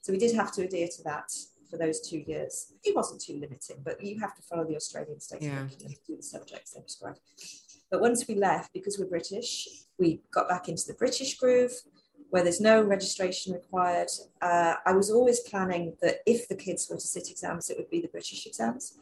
[0.00, 1.32] So we did have to adhere to that
[1.68, 2.72] for those two years.
[2.84, 5.58] It wasn't too limiting, but you have to follow the Australian state yeah.
[5.58, 7.16] curriculum to do the subjects they prescribe.
[7.90, 11.72] But once we left, because we're British, we got back into the British groove
[12.30, 14.08] where there's no registration required.
[14.40, 17.90] Uh, I was always planning that if the kids were to sit exams, it would
[17.90, 18.96] be the British exams.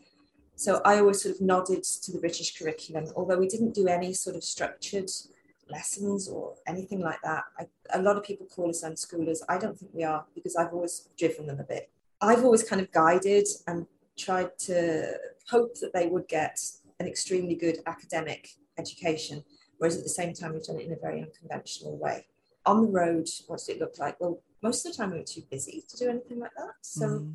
[0.61, 4.13] So I always sort of nodded to the British curriculum, although we didn't do any
[4.13, 5.11] sort of structured
[5.71, 7.45] lessons or anything like that.
[7.59, 9.39] I, a lot of people call us unschoolers.
[9.49, 11.89] I don't think we are because I've always driven them a bit.
[12.21, 13.87] I've always kind of guided and
[14.19, 15.15] tried to
[15.49, 16.61] hope that they would get
[16.99, 19.43] an extremely good academic education,
[19.79, 22.27] whereas at the same time, we've done it in a very unconventional way.
[22.67, 24.21] On the road, what's it look like?
[24.21, 26.75] Well, most of the time we were too busy to do anything like that.
[26.83, 27.35] So, mm.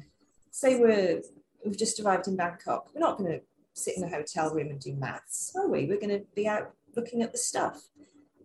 [0.51, 1.23] say we're
[1.65, 3.41] we've just arrived in Bangkok, we're not going to
[3.73, 5.86] sit in a hotel room and do maths, are we?
[5.86, 7.89] We're going to be out looking at the stuff.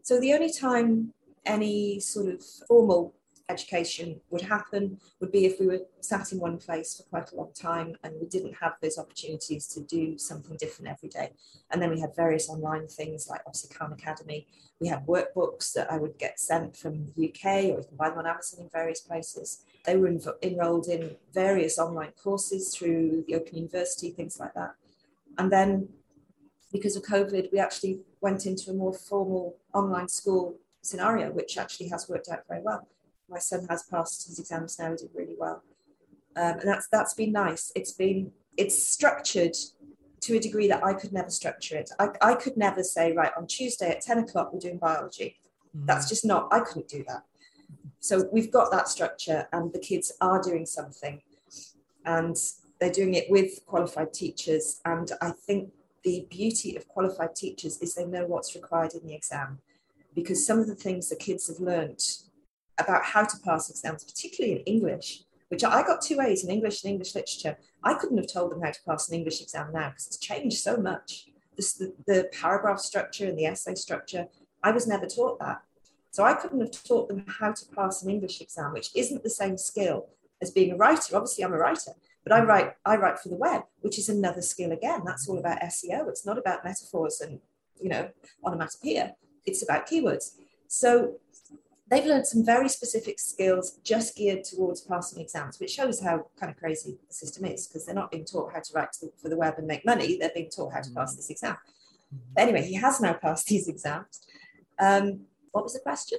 [0.02, 1.12] So the only time
[1.46, 3.14] any sort of formal
[3.50, 7.36] education would happen would be if we were sat in one place for quite a
[7.36, 11.32] long time and we didn't have those opportunities to do something different every day.
[11.70, 14.46] And then we had various online things like obviously Khan Academy.
[14.80, 18.10] We had workbooks that I would get sent from the UK or you can buy
[18.10, 19.64] them on Amazon in various places.
[19.84, 20.12] They were
[20.42, 24.74] enrolled in various online courses through the Open University, things like that.
[25.38, 25.88] And then
[26.72, 31.88] because of COVID, we actually went into a more formal online school scenario, which actually
[31.88, 32.86] has worked out very well
[33.30, 34.90] my son has passed his exams now.
[34.90, 35.62] He did really well,
[36.36, 37.72] um, and that's that's been nice.
[37.76, 39.54] It's been it's structured
[40.22, 41.90] to a degree that I could never structure it.
[41.98, 45.36] I, I could never say right on Tuesday at ten o'clock we're doing biology.
[45.74, 45.86] Mm-hmm.
[45.86, 46.48] That's just not.
[46.52, 47.24] I couldn't do that.
[48.00, 51.22] So we've got that structure, and the kids are doing something,
[52.04, 52.36] and
[52.80, 54.80] they're doing it with qualified teachers.
[54.84, 55.70] And I think
[56.02, 59.58] the beauty of qualified teachers is they know what's required in the exam
[60.14, 62.22] because some of the things the kids have learnt
[62.78, 66.82] about how to pass exams, particularly in English, which I got two A's in English
[66.82, 67.58] and English literature.
[67.84, 70.58] I couldn't have told them how to pass an English exam now because it's changed
[70.58, 71.26] so much.
[71.56, 74.28] The, the paragraph structure and the essay structure,
[74.62, 75.60] I was never taught that.
[76.10, 79.30] So I couldn't have taught them how to pass an English exam, which isn't the
[79.30, 80.08] same skill
[80.42, 81.16] as being a writer.
[81.16, 81.92] Obviously, I'm a writer,
[82.24, 85.02] but I write I write for the web, which is another skill again.
[85.04, 86.08] That's all about SEO.
[86.08, 87.40] It's not about metaphors and
[87.80, 88.10] you know
[88.44, 89.14] onomatopoeia.
[89.46, 90.36] It's about keywords.
[90.66, 91.16] So
[91.90, 96.50] they've learned some very specific skills just geared towards passing exams, which shows how kind
[96.50, 99.28] of crazy the system is because they're not being taught how to write to, for
[99.28, 100.16] the web and make money.
[100.16, 101.56] They're being taught how to pass this exam.
[102.34, 104.20] But anyway, he has now passed these exams.
[104.78, 106.18] Um, what was the question?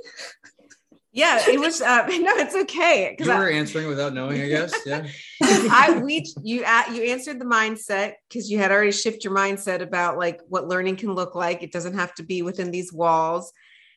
[1.14, 1.82] Yeah, it was.
[1.82, 3.16] Uh, no, it's okay.
[3.20, 4.74] You were I, answering without knowing, I guess.
[4.86, 5.06] Yeah.
[5.44, 9.82] I we you uh, you answered the mindset because you had already shifted your mindset
[9.82, 11.64] about like what learning can look like.
[11.64, 13.52] It doesn't have to be within these walls.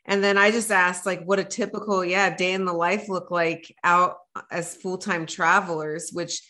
[0.07, 3.31] And then I just asked, like, what a typical, yeah, day in the life look
[3.31, 4.17] like out
[4.51, 6.43] as full time travelers, which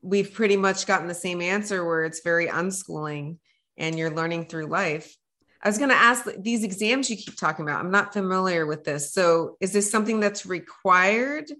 [0.00, 3.38] we've pretty much gotten the same answer where it's very unschooling
[3.76, 5.16] and you're learning through life.
[5.62, 7.80] I was going to ask these exams you keep talking about.
[7.80, 9.12] I'm not familiar with this.
[9.12, 11.50] So is this something that's required?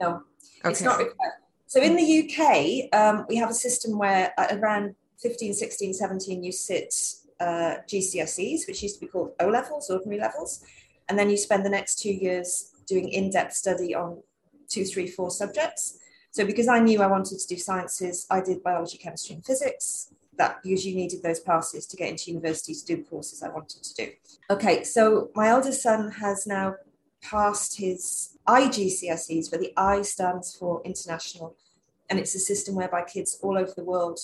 [0.00, 0.70] No, okay.
[0.70, 1.32] it's not required.
[1.66, 6.52] So in the UK, um, we have a system where around 15, 16, 17, you
[6.52, 6.94] sit
[7.40, 10.64] uh, GCSEs, which used to be called O levels, ordinary levels.
[11.08, 14.22] And then you spend the next two years doing in depth study on
[14.68, 15.98] two, three, four subjects.
[16.30, 20.12] So, because I knew I wanted to do sciences, I did biology, chemistry, and physics.
[20.36, 23.82] That usually needed those passes to get into university to do the courses I wanted
[23.82, 24.10] to do.
[24.50, 26.74] Okay, so my eldest son has now
[27.22, 31.56] passed his IGCSEs, where the I stands for international.
[32.10, 34.20] And it's a system whereby kids all over the world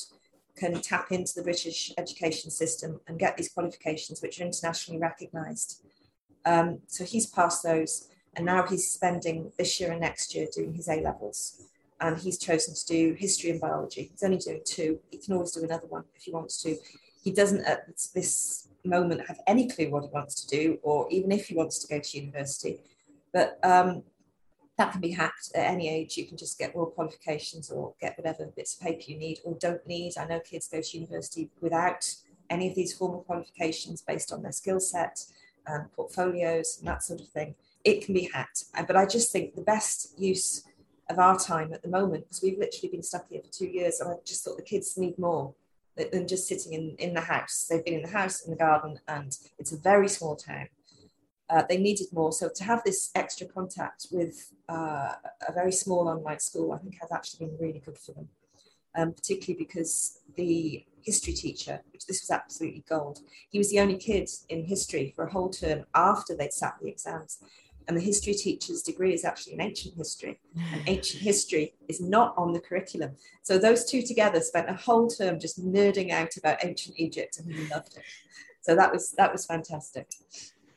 [0.57, 5.83] can tap into the British education system and get these qualifications, which are internationally recognised.
[6.45, 10.75] Um, so he's passed those, and now he's spending this year and next year doing
[10.75, 11.70] his A levels.
[12.01, 14.09] And he's chosen to do history and biology.
[14.11, 15.01] He's only doing two.
[15.11, 16.77] He can always do another one if he wants to.
[17.23, 21.31] He doesn't at this moment have any clue what he wants to do, or even
[21.31, 22.81] if he wants to go to university.
[23.33, 24.03] But um,
[24.79, 26.17] that can be hacked at any age.
[26.17, 29.55] You can just get raw qualifications or get whatever bits of paper you need or
[29.61, 30.15] don't need.
[30.17, 32.15] I know kids go to university without
[32.49, 35.23] any of these formal qualifications based on their skill set,
[35.71, 37.55] um, portfolios, and that sort of thing.
[37.85, 38.65] It can be hacked.
[38.87, 40.65] But I just think the best use
[41.11, 44.01] of our time at the moment, because we've literally been stuck here for two years,
[44.01, 45.55] and I just thought the kids need more
[46.13, 47.67] than just sitting in, in the house.
[47.69, 50.69] They've been in the house, in the garden, and it's a very small town.
[51.51, 52.33] Uh, they needed more.
[52.33, 55.15] So to have this extra contact with uh,
[55.49, 58.29] a very small online school, I think has actually been really good for them,
[58.95, 63.19] um, particularly because the history teacher, which this was absolutely gold,
[63.51, 66.89] he was the only kid in history for a whole term after they'd sat the
[66.89, 67.43] exams.
[67.91, 70.85] And the history teacher's degree is actually in ancient history, and mm.
[70.87, 73.17] ancient history is not on the curriculum.
[73.43, 77.49] So those two together spent a whole term just nerding out about ancient Egypt, and
[77.49, 78.05] we loved it.
[78.61, 80.07] So that was that was fantastic.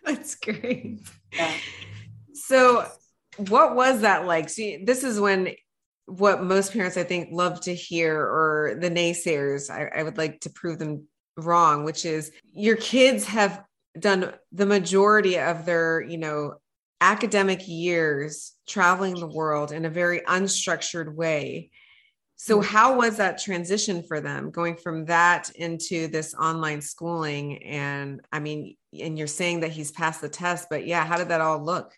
[0.03, 1.01] That's great.
[1.31, 1.53] Yeah.
[2.33, 2.87] So,
[3.37, 4.49] what was that like?
[4.49, 5.53] See, this is when
[6.07, 10.39] what most parents I think love to hear, or the naysayers, I, I would like
[10.41, 13.63] to prove them wrong, which is your kids have
[13.99, 16.55] done the majority of their, you know,
[17.03, 21.69] academic years traveling the world in a very unstructured way.
[22.35, 22.65] So, mm.
[22.65, 27.61] how was that transition for them going from that into this online schooling?
[27.63, 31.29] And I mean, and you're saying that he's passed the test, but yeah, how did
[31.29, 31.91] that all look?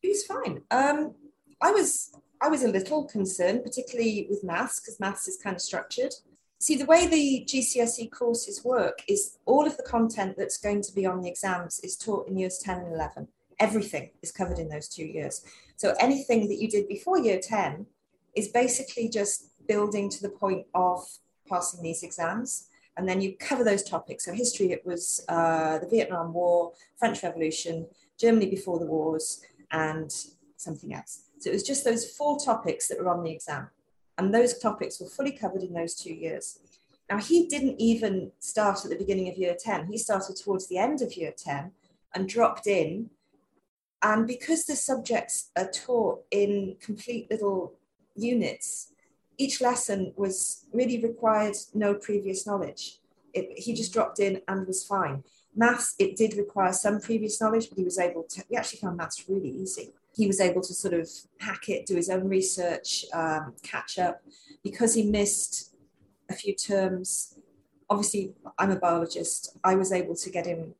[0.00, 0.62] He's fine.
[0.70, 1.14] Um,
[1.60, 5.62] I was I was a little concerned, particularly with maths, because maths is kind of
[5.62, 6.14] structured.
[6.60, 10.92] See, the way the GCSE courses work is all of the content that's going to
[10.92, 13.28] be on the exams is taught in years 10 and 11.
[13.58, 15.44] Everything is covered in those two years.
[15.76, 17.86] So anything that you did before year 10
[18.34, 21.00] is basically just building to the point of
[21.48, 22.68] passing these exams.
[22.96, 24.24] And then you cover those topics.
[24.24, 27.86] So, history, it was uh, the Vietnam War, French Revolution,
[28.18, 29.40] Germany before the wars,
[29.72, 30.12] and
[30.56, 31.24] something else.
[31.40, 33.68] So, it was just those four topics that were on the exam.
[34.16, 36.60] And those topics were fully covered in those two years.
[37.10, 40.78] Now, he didn't even start at the beginning of year 10, he started towards the
[40.78, 41.72] end of year 10
[42.14, 43.10] and dropped in.
[44.04, 47.72] And because the subjects are taught in complete little
[48.14, 48.92] units,
[49.38, 52.98] each lesson was really required no previous knowledge.
[53.32, 55.24] It, he just dropped in and was fine.
[55.56, 58.98] Maths, it did require some previous knowledge, but he was able to, we actually found
[58.98, 59.94] maths really easy.
[60.14, 61.08] He was able to sort of
[61.40, 64.20] hack it, do his own research, um, catch up.
[64.62, 65.74] Because he missed
[66.28, 67.38] a few terms,
[67.88, 69.56] obviously, I'm a biologist.
[69.64, 70.74] I was able to get him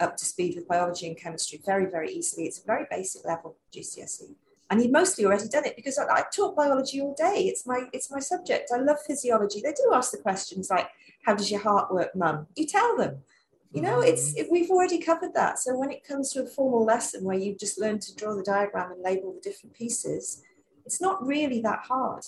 [0.00, 2.46] up to speed with biology and chemistry very, very easily.
[2.46, 4.34] It's a very basic level GCSE
[4.70, 7.44] and he'd mostly already done it because I, I, taught biology all day.
[7.46, 8.70] It's my it's my subject.
[8.74, 9.60] I love physiology.
[9.62, 10.88] They do ask the questions like,
[11.24, 13.18] "How does your heart work, Mum?" You tell them.
[13.72, 14.38] You know, it's mm.
[14.38, 15.58] it, we've already covered that.
[15.58, 18.42] So when it comes to a formal lesson where you just learn to draw the
[18.42, 20.42] diagram and label the different pieces,
[20.86, 22.24] it's not really that hard.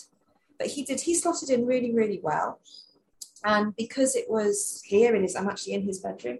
[0.58, 1.00] But he did.
[1.00, 2.60] He slotted in really, really well.
[3.42, 6.38] And because it was here in his, I'm actually in his bedroom.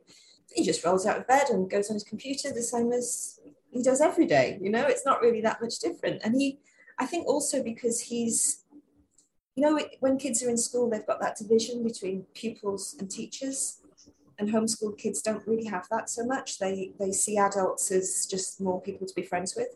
[0.54, 3.82] He just rolls out of bed and goes on his computer the same as he
[3.82, 4.84] does every day you know?
[4.86, 6.22] It's not really that much different.
[6.24, 6.58] And he
[6.98, 8.64] i think also because he's
[9.54, 13.80] you know when kids are in school they've got that division between pupils and teachers
[14.38, 16.58] and homeschooled kids don't really have that so much.
[16.58, 19.68] They they see adults as just more people to be friends with.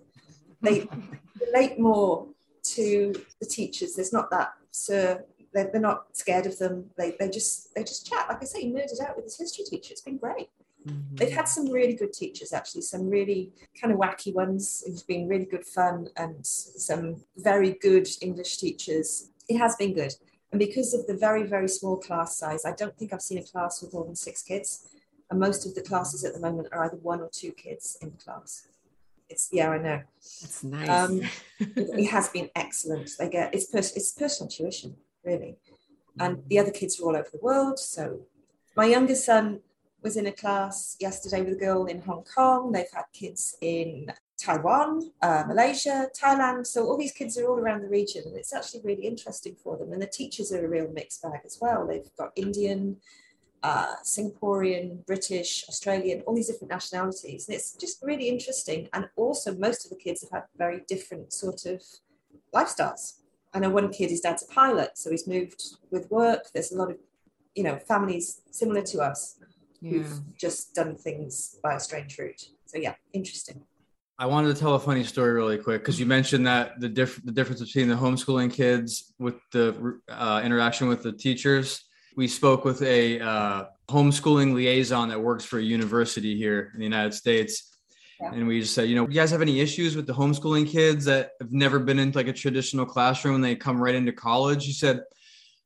[0.63, 0.89] They
[1.47, 2.27] relate more
[2.75, 3.95] to the teachers.
[3.95, 6.91] There's not that sir they're, they're not scared of them.
[6.97, 8.27] They, they just they just chat.
[8.29, 9.93] Like i say he nerded out with his history teacher.
[9.93, 10.49] It's been great
[10.87, 11.17] Mm-hmm.
[11.17, 15.29] They've had some really good teachers, actually, some really kind of wacky ones who've been
[15.29, 19.31] really good fun, and some very good English teachers.
[19.49, 20.15] It has been good.
[20.53, 23.43] And because of the very, very small class size, I don't think I've seen a
[23.43, 24.87] class with more than six kids.
[25.31, 28.11] And most of the classes at the moment are either one or two kids in
[28.11, 28.69] the class.
[29.29, 30.03] It's yeah, I know.
[30.43, 30.89] That's nice.
[30.89, 31.23] Um,
[31.59, 33.11] it, has been excellent.
[33.19, 35.57] They get it's pers- it's personal tuition, really.
[36.21, 37.79] And the other kids are all over the world.
[37.79, 38.21] So
[38.77, 39.61] my youngest son
[40.05, 42.71] was in a class yesterday with a girl in Hong Kong.
[42.71, 46.67] They've had kids in Taiwan, uh, Malaysia, Thailand.
[46.67, 49.79] So all these kids are all around the region, and it's actually really interesting for
[49.79, 49.93] them.
[49.95, 51.87] And the teachers are a real mixed bag as well.
[51.87, 52.99] They've got Indian,
[53.63, 57.49] uh, Singaporean, British, Australian, all these different nationalities.
[57.49, 58.91] And it's just really interesting.
[58.93, 61.83] And also, most of the kids have had very different sort of
[62.55, 63.21] lifestyles.
[63.55, 66.49] I know one kid, his dad's a pilot, so he's moved with work.
[66.53, 66.99] There's a lot of,
[67.55, 69.39] you know, families similar to us
[69.85, 69.99] yeah.
[69.99, 72.49] who've just done things by a strange route.
[72.67, 73.63] So yeah, interesting.
[74.19, 77.21] I wanted to tell a funny story really quick because you mentioned that the diff-
[77.25, 81.85] the difference between the homeschooling kids with the uh, interaction with the teachers.
[82.17, 86.85] We spoke with a uh, homeschooling liaison that works for a university here in the
[86.85, 87.77] United States.
[88.21, 88.33] Yeah.
[88.33, 91.05] And we just said, you know, you guys have any issues with the homeschooling kids
[91.07, 94.65] that have never been in like a traditional classroom and they come right into college?
[94.65, 95.03] He said,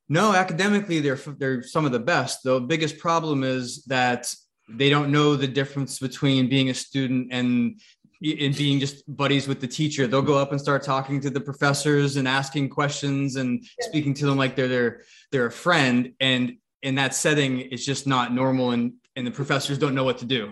[0.08, 2.42] no, academically they're they're some of the best.
[2.42, 4.32] The biggest problem is that
[4.68, 7.80] they don't know the difference between being a student and
[8.20, 10.06] and being just buddies with the teacher.
[10.06, 14.26] They'll go up and start talking to the professors and asking questions and speaking to
[14.26, 16.14] them like they're their they're a friend.
[16.20, 20.18] And in that setting, it's just not normal, and and the professors don't know what
[20.18, 20.50] to do.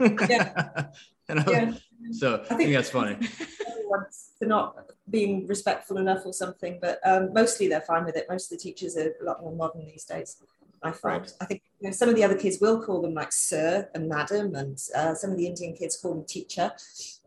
[0.00, 0.86] yeah.
[1.28, 1.72] and I, yeah.
[2.12, 3.16] So I think, I think that's funny.
[4.38, 4.76] For not
[5.08, 8.26] being respectful enough or something, but um, mostly they're fine with it.
[8.28, 10.36] Most of the teachers are a lot more modern these days.
[10.82, 11.22] I find.
[11.22, 11.32] Right.
[11.40, 14.08] I think you know, some of the other kids will call them like sir and
[14.08, 16.72] madam, and uh, some of the Indian kids call them teacher,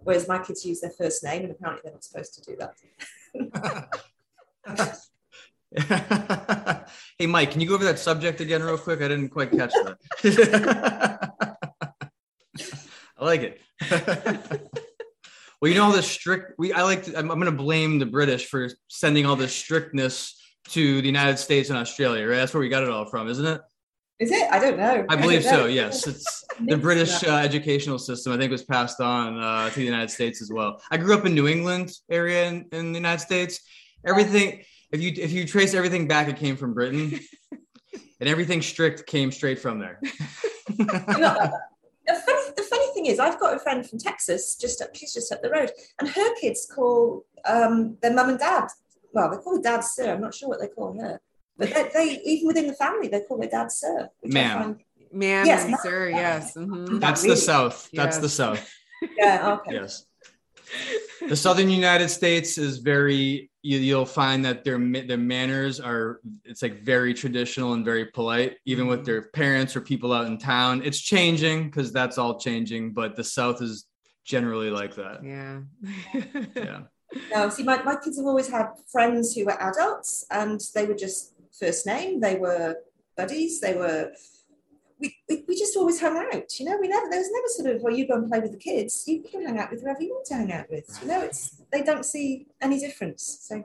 [0.03, 2.76] whereas my kids use their first name, and apparently they're not supposed to do that.
[7.20, 9.01] hey, Mike, can you go over that subject again real quick?
[9.01, 9.74] I didn't quite catch
[10.24, 11.36] that.
[13.20, 13.61] I like it.
[15.61, 16.53] well, you know all the strict.
[16.57, 17.03] We I like.
[17.03, 20.36] To, I'm, I'm going to blame the British for sending all this strictness
[20.70, 22.28] to the United States and Australia.
[22.28, 22.38] Right?
[22.38, 23.61] That's where we got it all from, isn't it?
[24.20, 24.51] Is it?
[24.51, 25.05] I don't know.
[25.09, 25.65] I believe I so.
[25.65, 28.34] Yes, it's the British uh, educational system.
[28.34, 30.82] I think was passed on uh, to the United States as well.
[30.91, 33.61] I grew up in New England area in, in the United States.
[34.05, 37.20] Everything, if you if you trace everything back, it came from Britain,
[38.20, 39.99] and everything strict came straight from there.
[42.99, 45.71] Thing is, I've got a friend from Texas, just up, she's just up the road,
[45.99, 48.67] and her kids call um, their mum and dad.
[49.13, 50.13] Well, they call her dad sir.
[50.13, 51.19] I'm not sure what they call her,
[51.57, 54.09] but they, they even within the family they call their dad sir.
[54.23, 54.77] Ma'am,
[55.11, 56.55] ma'am, yes, sir, yes.
[56.55, 56.99] Mm-hmm.
[56.99, 57.89] That's the South.
[57.93, 58.21] That's yes.
[58.21, 58.73] the South.
[59.17, 59.57] Yeah.
[59.59, 59.75] Okay.
[59.75, 60.05] Yes.
[61.28, 66.61] The Southern United States is very you, will find that their their manners are it's
[66.61, 69.05] like very traditional and very polite even with mm-hmm.
[69.05, 70.82] their parents or people out in town.
[70.84, 73.86] It's changing because that's all changing but the south is
[74.24, 75.24] generally like that.
[75.24, 75.61] Yeah.
[76.55, 76.82] Yeah.
[77.32, 80.93] No see my, my kids have always had friends who were adults and they were
[80.93, 82.20] just first name.
[82.20, 82.76] They were
[83.17, 83.59] buddies.
[83.59, 84.11] They were
[84.99, 86.77] we, we, we just always hung out, you know.
[86.79, 89.03] We never there was never sort of well, you go and play with the kids.
[89.07, 90.97] You can hang out with whoever you want to hang out with.
[91.01, 93.39] You know, it's they don't see any difference.
[93.41, 93.63] So,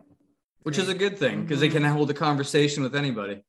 [0.63, 3.43] which is a good thing because they can hold a conversation with anybody.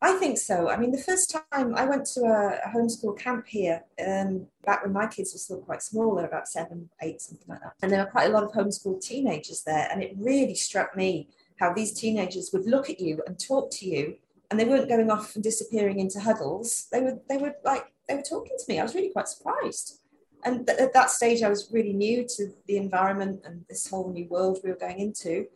[0.00, 0.68] I think so.
[0.68, 4.84] I mean, the first time I went to a, a homeschool camp here, um, back
[4.84, 7.74] when my kids were still quite small, they were about seven, eight, something like that,
[7.82, 11.28] and there were quite a lot of homeschool teenagers there, and it really struck me
[11.58, 14.16] how these teenagers would look at you and talk to you
[14.50, 16.88] and they weren't going off and disappearing into huddles.
[16.90, 18.80] They were they were like they were talking to me.
[18.80, 20.00] I was really quite surprised.
[20.44, 24.12] And th- at that stage, I was really new to the environment and this whole
[24.12, 25.46] new world we were going into.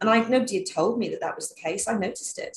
[0.00, 1.86] And I nobody had told me that that was the case.
[1.86, 2.56] I noticed it.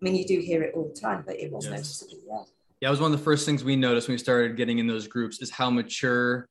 [0.00, 1.72] I mean, you do hear it all the time, but it was yes.
[1.72, 2.22] noticeable.
[2.26, 2.42] Yeah.
[2.80, 4.86] Yeah, it was one of the first things we noticed when we started getting in
[4.86, 6.48] those groups is how mature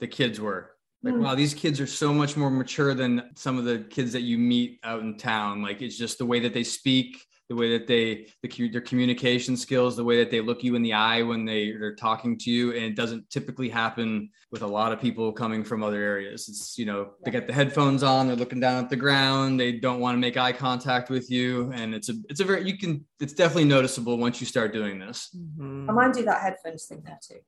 [0.00, 0.72] the kids were.
[1.02, 1.20] Like, mm.
[1.20, 4.36] wow, these kids are so much more mature than some of the kids that you
[4.36, 5.62] meet out in town.
[5.62, 9.56] Like, it's just the way that they speak, the way that they the, their communication
[9.56, 12.50] skills the way that they look you in the eye when they are talking to
[12.50, 16.48] you and it doesn't typically happen with a lot of people coming from other areas
[16.48, 19.72] it's you know they get the headphones on they're looking down at the ground they
[19.72, 22.78] don't want to make eye contact with you and it's a it's a very you
[22.78, 25.88] can it's definitely noticeable once you start doing this mm-hmm.
[25.90, 27.38] i mind do that headphones thing there too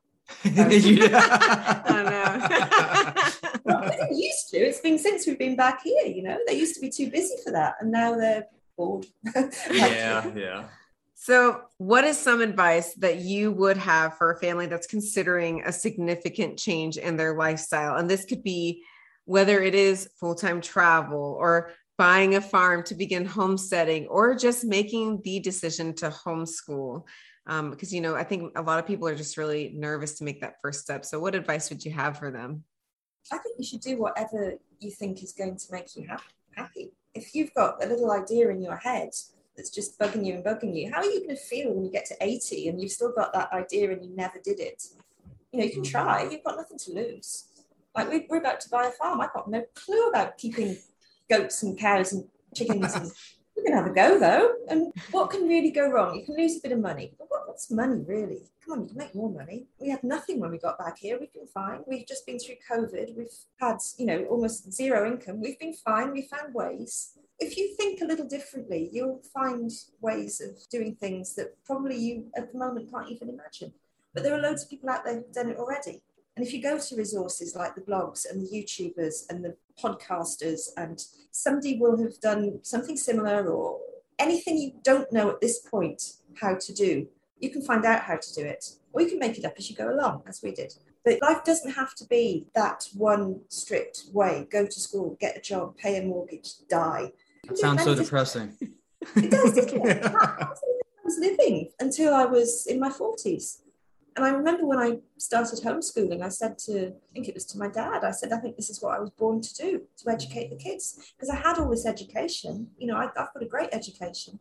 [3.65, 4.59] well, used to.
[4.59, 6.39] It's been since we've been back here, you know.
[6.47, 8.47] They used to be too busy for that, and now they're
[8.77, 9.07] bored.
[9.71, 10.65] yeah, yeah.
[11.15, 15.73] So, what is some advice that you would have for a family that's considering a
[15.73, 17.97] significant change in their lifestyle?
[17.97, 18.83] And this could be
[19.25, 24.65] whether it is full time travel or buying a farm to begin homesteading or just
[24.65, 27.05] making the decision to homeschool.
[27.47, 30.25] Um, because, you know, I think a lot of people are just really nervous to
[30.25, 31.07] make that first step.
[31.07, 32.65] So, what advice would you have for them?
[33.33, 36.07] I think you should do whatever you think is going to make you
[36.55, 39.11] happy if you've got a little idea in your head
[39.57, 41.91] that's just bugging you and bugging you, how are you going to feel when you
[41.91, 44.83] get to 80 and you've still got that idea and you never did it?
[45.53, 45.91] You know, you can mm.
[45.91, 47.45] try, you've got nothing to lose.
[47.95, 49.21] Like we're about to buy a farm.
[49.21, 50.77] I've got no clue about keeping
[51.31, 52.95] goats and cows and chickens.
[52.95, 53.11] And
[53.57, 54.55] we can have a go though.
[54.69, 56.17] And what can really go wrong?
[56.17, 57.13] You can lose a bit of money.
[57.19, 58.51] But what, what's money really?
[58.65, 59.67] Come on, you can make more money.
[59.79, 61.19] We had nothing when we got back here.
[61.19, 61.81] We've been fine.
[61.87, 63.17] We've just been through COVID.
[63.17, 63.29] We've
[63.61, 65.41] had, you know, almost zero income.
[65.41, 66.13] We've been fine.
[66.13, 67.19] We found ways.
[67.39, 72.27] If you think a little differently, you'll find ways of doing things that probably you
[72.37, 73.73] at the moment can't even imagine.
[74.15, 76.03] But there are loads of people out there who've done it already.
[76.37, 80.69] And if you go to resources like the blogs and the YouTubers and the podcasters,
[80.77, 83.81] and somebody will have done something similar or
[84.19, 87.07] anything you don't know at this point how to do,
[87.41, 89.69] You can find out how to do it, or you can make it up as
[89.69, 90.73] you go along, as we did.
[91.05, 95.41] But life doesn't have to be that one strict way go to school, get a
[95.41, 97.13] job, pay a mortgage, die.
[97.51, 98.57] It sounds so depressing.
[99.17, 100.05] It does, doesn't it?
[100.05, 100.49] I
[101.05, 103.59] was living until I was in my 40s.
[104.17, 107.59] And I remember when I started homeschooling, I said to, I think it was to
[107.59, 110.11] my dad, I said, I think this is what I was born to do, to
[110.11, 111.13] educate the kids.
[111.17, 114.39] Because I had all this education, you know, I, I've got a great education.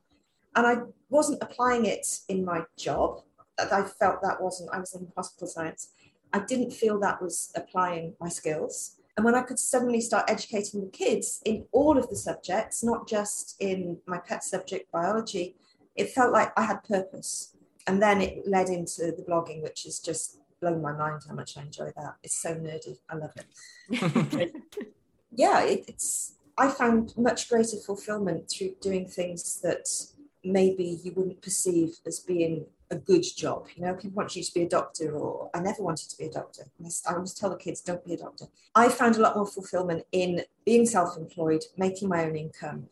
[0.56, 0.76] And I
[1.10, 3.22] wasn't applying it in my job.
[3.58, 5.90] I felt that wasn't, I was in hospital science.
[6.34, 8.98] I didn't feel that was applying my skills.
[9.16, 13.08] And when I could suddenly start educating the kids in all of the subjects, not
[13.08, 15.56] just in my pet subject, biology,
[15.96, 17.53] it felt like I had purpose
[17.88, 21.58] and then it led into the blogging, which has just blown my mind how much
[21.58, 22.16] I enjoy that.
[22.24, 22.98] It's so nerdy.
[23.10, 24.56] I love it.
[25.32, 26.36] yeah, it, it's.
[26.58, 29.88] I found much greater fulfillment through doing things that
[30.44, 33.68] maybe you wouldn't perceive as being a good job.
[33.76, 36.26] You know, people want you to be a doctor, or I never wanted to be
[36.26, 36.64] a doctor.
[37.08, 38.46] I always tell the kids, don't be a doctor.
[38.76, 42.88] I found a lot more fulfillment in being self employed, making my own income,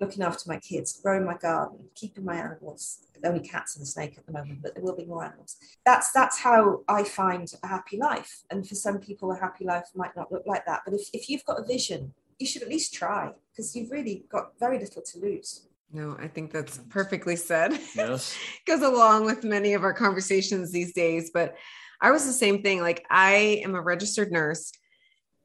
[0.00, 3.00] looking after my kids, growing my garden, keeping my animals.
[3.24, 5.56] Only cats and a snake at the moment, but there will be more animals.
[5.86, 8.42] That's that's how I find a happy life.
[8.50, 10.82] And for some people, a happy life might not look like that.
[10.84, 14.24] But if, if you've got a vision, you should at least try because you've really
[14.28, 15.68] got very little to lose.
[15.90, 17.78] No, I think that's perfectly said.
[17.94, 18.36] Yes.
[18.66, 21.30] Goes along with many of our conversations these days.
[21.32, 21.56] But
[22.00, 22.82] I was the same thing.
[22.82, 24.72] Like I am a registered nurse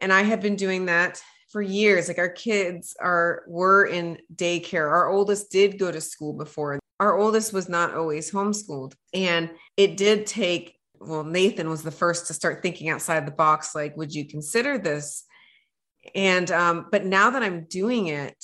[0.02, 4.90] and I have been doing that for years like our kids are were in daycare.
[4.90, 6.80] Our oldest did go to school before.
[7.00, 8.94] Our oldest was not always homeschooled.
[9.14, 13.74] And it did take well nathan was the first to start thinking outside the box
[13.74, 15.24] like would you consider this?
[16.16, 18.36] And um but now that i'm doing it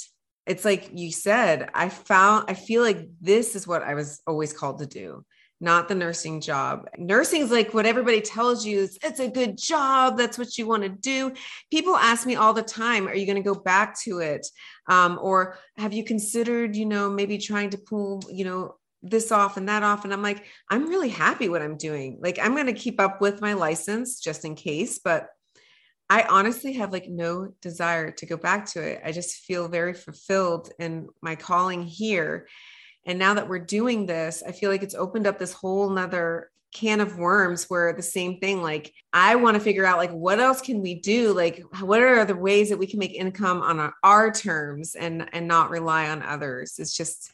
[0.45, 4.53] it's like you said i found i feel like this is what i was always
[4.53, 5.25] called to do
[5.61, 6.87] not the nursing job.
[6.97, 10.17] Nursing is like what everybody tells you is it's a good job.
[10.17, 11.33] That's what you want to do.
[11.71, 14.45] People ask me all the time, are you going to go back to it?
[14.89, 19.55] Um, or have you considered, you know, maybe trying to pull, you know, this off
[19.55, 20.03] and that off?
[20.03, 22.19] And I'm like, I'm really happy what I'm doing.
[22.21, 25.29] Like, I'm going to keep up with my license just in case, but
[26.09, 29.01] I honestly have like no desire to go back to it.
[29.03, 32.47] I just feel very fulfilled in my calling here
[33.05, 36.49] and now that we're doing this, I feel like it's opened up this whole nother
[36.75, 40.41] can of worms where the same thing like i want to figure out like what
[40.41, 41.31] else can we do?
[41.31, 45.29] Like what are the ways that we can make income on our, our terms and
[45.31, 46.77] and not rely on others?
[46.77, 47.31] It's just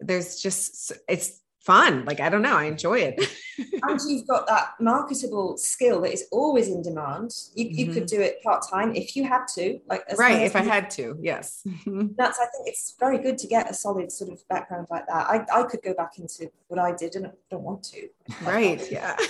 [0.00, 2.04] there's just it's fun.
[2.04, 3.28] Like, I don't know, I enjoy it.
[3.82, 7.30] and you've got that marketable skill that is always in demand.
[7.54, 7.78] You, mm-hmm.
[7.78, 9.80] you could do it part time if you had to.
[9.88, 11.62] Like, right, if I had to, yes.
[11.86, 15.26] That's, I think it's very good to get a solid sort of background like that.
[15.26, 18.08] I, I could go back into what I did and I don't want to.
[18.42, 19.16] Right, yeah.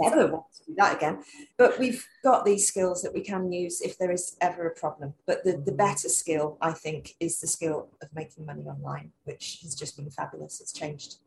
[0.00, 1.22] never want to do that again.
[1.56, 5.14] But we've got these skills that we can use if there is ever a problem.
[5.26, 5.76] But the, the mm-hmm.
[5.76, 10.10] better skill, I think, is the skill of making money online, which has just been
[10.10, 10.60] fabulous.
[10.60, 11.18] It's changed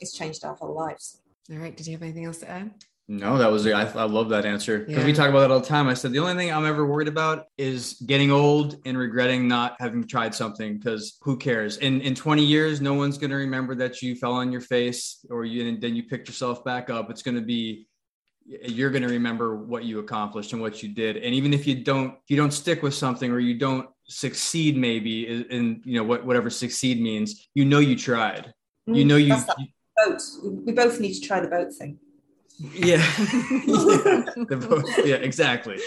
[0.00, 1.20] it's changed our whole lives.
[1.50, 1.76] All right.
[1.76, 2.72] Did you have anything else to add?
[3.08, 5.04] No, that was I, I love that answer because yeah.
[5.04, 5.88] we talk about that all the time.
[5.88, 9.76] I said the only thing I'm ever worried about is getting old and regretting not
[9.80, 11.78] having tried something because who cares?
[11.78, 15.26] In in 20 years, no one's going to remember that you fell on your face
[15.30, 17.10] or you and then you picked yourself back up.
[17.10, 17.88] It's going to be
[18.46, 21.16] you're going to remember what you accomplished and what you did.
[21.16, 24.76] And even if you don't if you don't stick with something or you don't succeed,
[24.76, 28.54] maybe in you know what whatever succeed means, you know you tried.
[28.86, 29.66] You mm, know you, you
[29.96, 30.22] boat.
[30.42, 31.98] We both need to try the boat thing.
[32.58, 33.04] Yeah.
[33.66, 35.78] yeah, boat, yeah, exactly.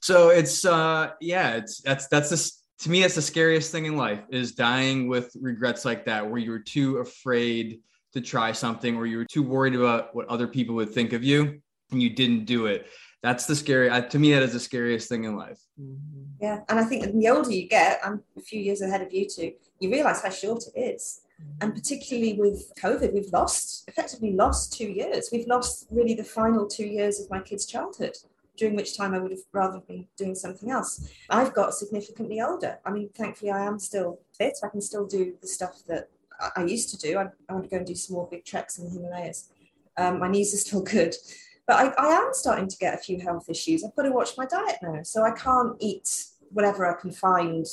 [0.00, 3.96] So it's uh yeah, it's that's that's this to me that's the scariest thing in
[3.96, 7.80] life is dying with regrets like that where you were too afraid
[8.12, 11.22] to try something or you were too worried about what other people would think of
[11.24, 12.86] you and you didn't do it.
[13.22, 15.58] That's the scary uh, to me that is the scariest thing in life.
[15.80, 16.22] Mm-hmm.
[16.40, 19.26] Yeah, and I think the older you get, I'm a few years ahead of you
[19.28, 21.22] two, you realize how short it is
[21.60, 25.28] and particularly with COVID, we've lost, effectively lost two years.
[25.32, 28.16] We've lost really the final two years of my kids' childhood,
[28.56, 31.10] during which time I would have rather been doing something else.
[31.30, 32.78] I've got significantly older.
[32.84, 34.58] I mean, thankfully, I am still fit.
[34.62, 36.08] I can still do the stuff that
[36.56, 37.18] I used to do.
[37.18, 39.50] I, I want to go and do some more big treks in the Himalayas.
[39.96, 41.14] Um, my knees are still good.
[41.66, 43.82] But I, I am starting to get a few health issues.
[43.82, 45.02] I've got to watch my diet now.
[45.02, 47.66] So I can't eat whatever I can find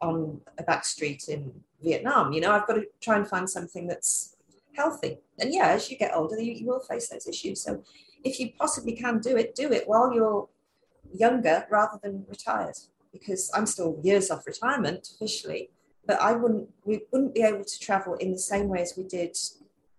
[0.00, 1.52] on a back street in
[1.84, 2.32] Vietnam.
[2.32, 4.36] You know, I've got to try and find something that's
[4.74, 5.18] healthy.
[5.38, 7.62] And yeah, as you get older, you, you will face those issues.
[7.62, 7.82] So
[8.24, 10.48] if you possibly can do it, do it while you're
[11.12, 12.76] younger rather than retired.
[13.12, 15.70] Because I'm still years off retirement officially,
[16.04, 19.04] but I wouldn't we wouldn't be able to travel in the same way as we
[19.04, 19.36] did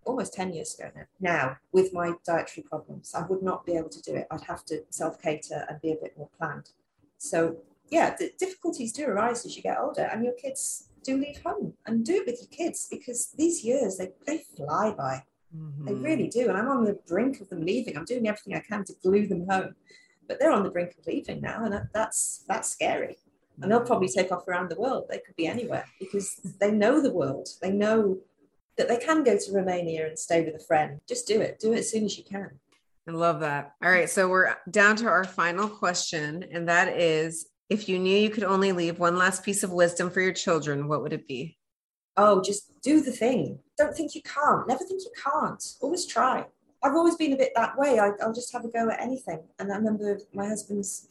[0.05, 3.13] almost 10 years ago now, now with my dietary problems.
[3.15, 4.27] I would not be able to do it.
[4.31, 6.69] I'd have to self cater and be a bit more planned.
[7.17, 7.57] So,
[7.89, 11.73] yeah, the difficulties do arise as you get older, and your kids do leave home
[11.85, 15.23] and do it with your kids because these years they, they fly by.
[15.55, 15.85] Mm-hmm.
[15.85, 16.49] They really do.
[16.49, 17.97] And I'm on the brink of them leaving.
[17.97, 19.75] I'm doing everything I can to glue them home.
[20.27, 23.17] But they're on the brink of leaving now, and that's that's scary.
[23.61, 25.05] And they'll probably take off around the world.
[25.07, 27.47] They could be anywhere because they know the world.
[27.61, 28.17] They know
[28.77, 30.99] that they can go to Romania and stay with a friend.
[31.07, 31.59] Just do it.
[31.59, 32.59] Do it as soon as you can.
[33.07, 33.75] I love that.
[33.83, 34.09] All right.
[34.09, 38.43] So we're down to our final question, and that is if you knew you could
[38.43, 41.57] only leave one last piece of wisdom for your children, what would it be?
[42.17, 43.59] Oh, just do the thing.
[43.77, 44.67] Don't think you can't.
[44.67, 45.63] Never think you can't.
[45.81, 46.45] Always try.
[46.83, 47.99] I've always been a bit that way.
[47.99, 49.41] I, will just have a go at anything.
[49.59, 51.09] And I remember my husband's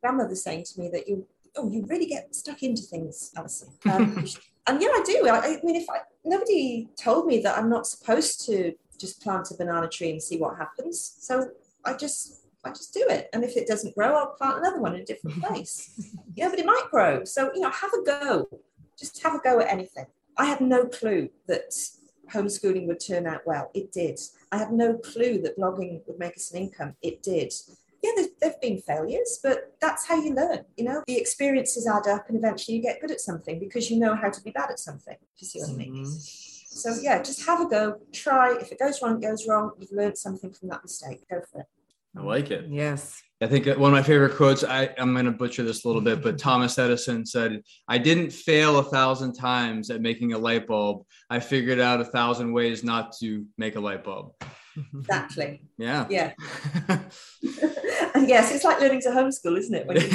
[0.00, 1.26] grandmother saying to me that you,
[1.56, 3.68] oh, you really get stuck into things, Alyson.
[3.90, 4.26] Um,
[4.66, 5.28] and yeah, I do.
[5.28, 9.50] I, I mean, if I, nobody told me that I'm not supposed to just plant
[9.50, 11.16] a banana tree and see what happens.
[11.20, 11.48] So
[11.84, 13.28] I just I just do it.
[13.32, 16.14] And if it doesn't grow, I'll plant another one in a different place.
[16.34, 17.24] yeah, but it might grow.
[17.24, 18.48] So, you know, have a go.
[18.98, 20.06] Just have a go at anything.
[20.36, 21.72] I had no clue that
[22.32, 23.70] homeschooling would turn out well.
[23.74, 24.18] It did.
[24.50, 26.94] I had no clue that blogging would make us an income.
[27.02, 27.52] It did.
[28.02, 30.64] Yeah, there have been failures, but that's how you learn.
[30.76, 33.98] You know, the experiences add up, and eventually you get good at something because you
[33.98, 35.16] know how to be bad at something.
[35.34, 35.94] If you see what I mean?
[35.94, 36.08] Mm-hmm.
[36.74, 38.00] So yeah, just have a go.
[38.12, 38.58] Try.
[38.60, 39.72] If it goes wrong, it goes wrong.
[39.78, 41.22] You've learned something from that mistake.
[41.30, 41.66] Go for it.
[42.16, 42.66] I like it.
[42.68, 43.20] Yes.
[43.42, 46.00] I think one of my favorite quotes, I, I'm going to butcher this a little
[46.00, 50.66] bit, but Thomas Edison said, I didn't fail a thousand times at making a light
[50.66, 51.04] bulb.
[51.28, 54.32] I figured out a thousand ways not to make a light bulb.
[54.94, 55.62] Exactly.
[55.76, 56.06] Yeah.
[56.08, 56.32] Yeah.
[58.14, 59.86] And yes, it's like learning to homeschool, isn't it?
[59.86, 60.04] When you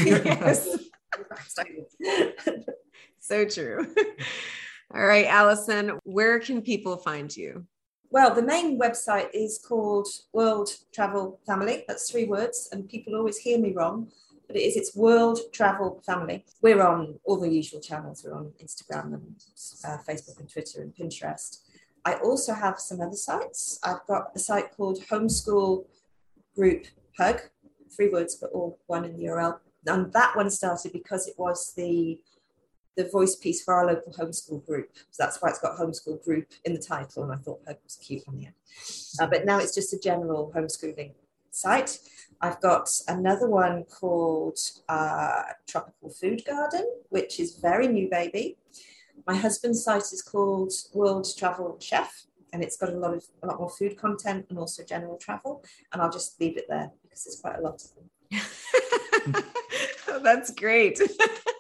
[3.20, 3.94] so true.
[4.94, 7.66] All right, Alyson, where can people find you?
[8.12, 11.84] Well, the main website is called World Travel Family.
[11.88, 14.12] That's three words, and people always hear me wrong,
[14.48, 14.76] but it is.
[14.76, 16.44] It's World Travel Family.
[16.64, 18.26] We're on all the usual channels.
[18.26, 19.36] We're on Instagram and
[19.86, 21.60] uh, Facebook and Twitter and Pinterest.
[22.04, 23.80] I also have some other sites.
[23.84, 25.86] I've got a site called Homeschool
[26.56, 26.88] Group
[27.20, 27.42] Hug,
[27.96, 29.60] three words but all one in the URL.
[29.86, 32.20] And that one started because it was the
[33.00, 34.90] the voice piece for our local homeschool group.
[35.12, 37.96] So that's why it's got homeschool group in the title, and I thought that was
[37.96, 38.56] cute on the end.
[39.22, 41.14] Uh, but now it's just a general homeschooling
[41.50, 42.00] site.
[42.42, 48.58] I've got another one called uh, Tropical Food Garden, which is very new baby.
[49.26, 53.48] My husband's site is called World Travel Chef, and it's got a lot of a
[53.48, 55.64] lot more food content and also general travel.
[55.94, 59.44] And I'll just leave it there because it's quite a lot of them.
[60.24, 61.00] that's great.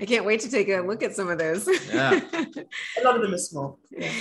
[0.00, 1.68] I can't wait to take a look at some of those.
[1.92, 2.20] Yeah.
[2.32, 3.78] a lot of them are small.
[3.90, 4.12] Yeah.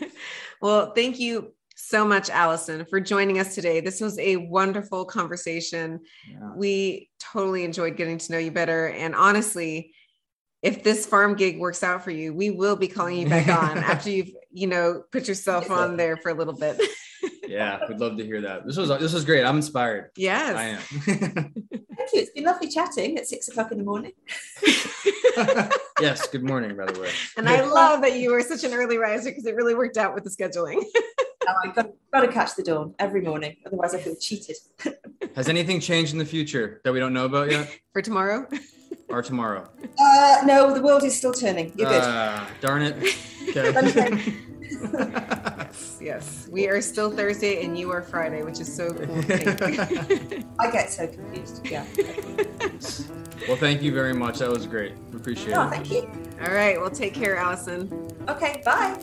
[0.62, 3.80] well, thank you so much, Alyson, for joining us today.
[3.80, 6.00] This was a wonderful conversation.
[6.30, 6.52] Yeah.
[6.56, 8.88] We totally enjoyed getting to know you better.
[8.88, 9.92] And honestly,
[10.62, 13.78] if this farm gig works out for you, we will be calling you back on
[13.78, 16.80] after you've, you know, put yourself on there for a little bit.
[17.46, 18.66] yeah, we'd love to hear that.
[18.66, 19.44] This was this was great.
[19.44, 20.10] I'm inspired.
[20.16, 21.54] Yes, I am.
[22.08, 22.20] Thank you.
[22.22, 24.12] It's been lovely chatting at six o'clock in the morning.
[26.00, 27.10] yes, good morning, by the way.
[27.36, 30.14] And I love that you were such an early riser because it really worked out
[30.14, 30.82] with the scheduling.
[31.48, 34.56] oh, I got, got to catch the dawn every morning, otherwise I feel cheated.
[35.36, 37.78] Has anything changed in the future that we don't know about yet?
[37.92, 38.48] For tomorrow?
[39.10, 39.68] Or tomorrow?
[40.00, 41.72] Uh, no, the world is still turning.
[41.76, 42.02] You're good.
[42.02, 42.96] Uh, darn it.
[43.50, 45.44] Okay.
[45.78, 46.48] Yes, yes.
[46.50, 49.18] We are still Thursday and you are Friday, which is so cool.
[50.58, 51.66] I get so confused.
[51.66, 51.84] Yeah.
[53.46, 54.38] well, thank you very much.
[54.38, 54.94] That was great.
[55.14, 55.70] Appreciate oh, it.
[55.70, 56.10] Thank you.
[56.42, 56.80] All right.
[56.80, 58.12] Well, take care, Alyson.
[58.28, 58.62] Okay.
[58.64, 59.00] Bye.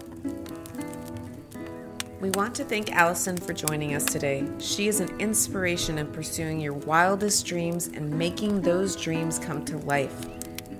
[2.20, 4.46] We want to thank Alyson for joining us today.
[4.60, 9.78] She is an inspiration in pursuing your wildest dreams and making those dreams come to
[9.80, 10.26] life.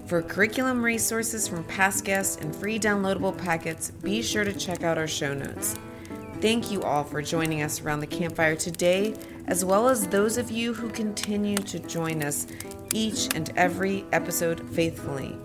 [0.08, 4.98] For curriculum resources from past guests and free downloadable packets, be sure to check out
[4.98, 5.76] our show notes.
[6.42, 9.16] Thank you all for joining us around the campfire today,
[9.48, 12.46] as well as those of you who continue to join us
[12.94, 15.38] each and every episode faithfully.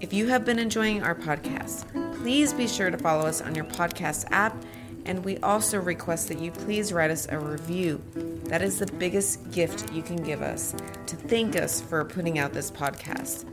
[0.00, 1.86] If you have been enjoying our podcast,
[2.20, 4.54] please be sure to follow us on your podcast app,
[5.06, 8.02] and we also request that you please write us a review.
[8.44, 10.74] That is the biggest gift you can give us
[11.06, 13.44] to thank us for putting out this podcast.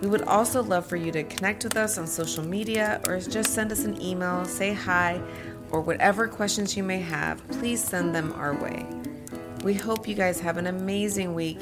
[0.00, 3.54] We would also love for you to connect with us on social media or just
[3.54, 5.20] send us an email, say hi,
[5.76, 8.86] or whatever questions you may have, please send them our way.
[9.62, 11.60] We hope you guys have an amazing week,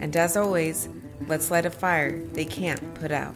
[0.00, 0.88] and as always,
[1.26, 3.34] let's light a fire they can't put out.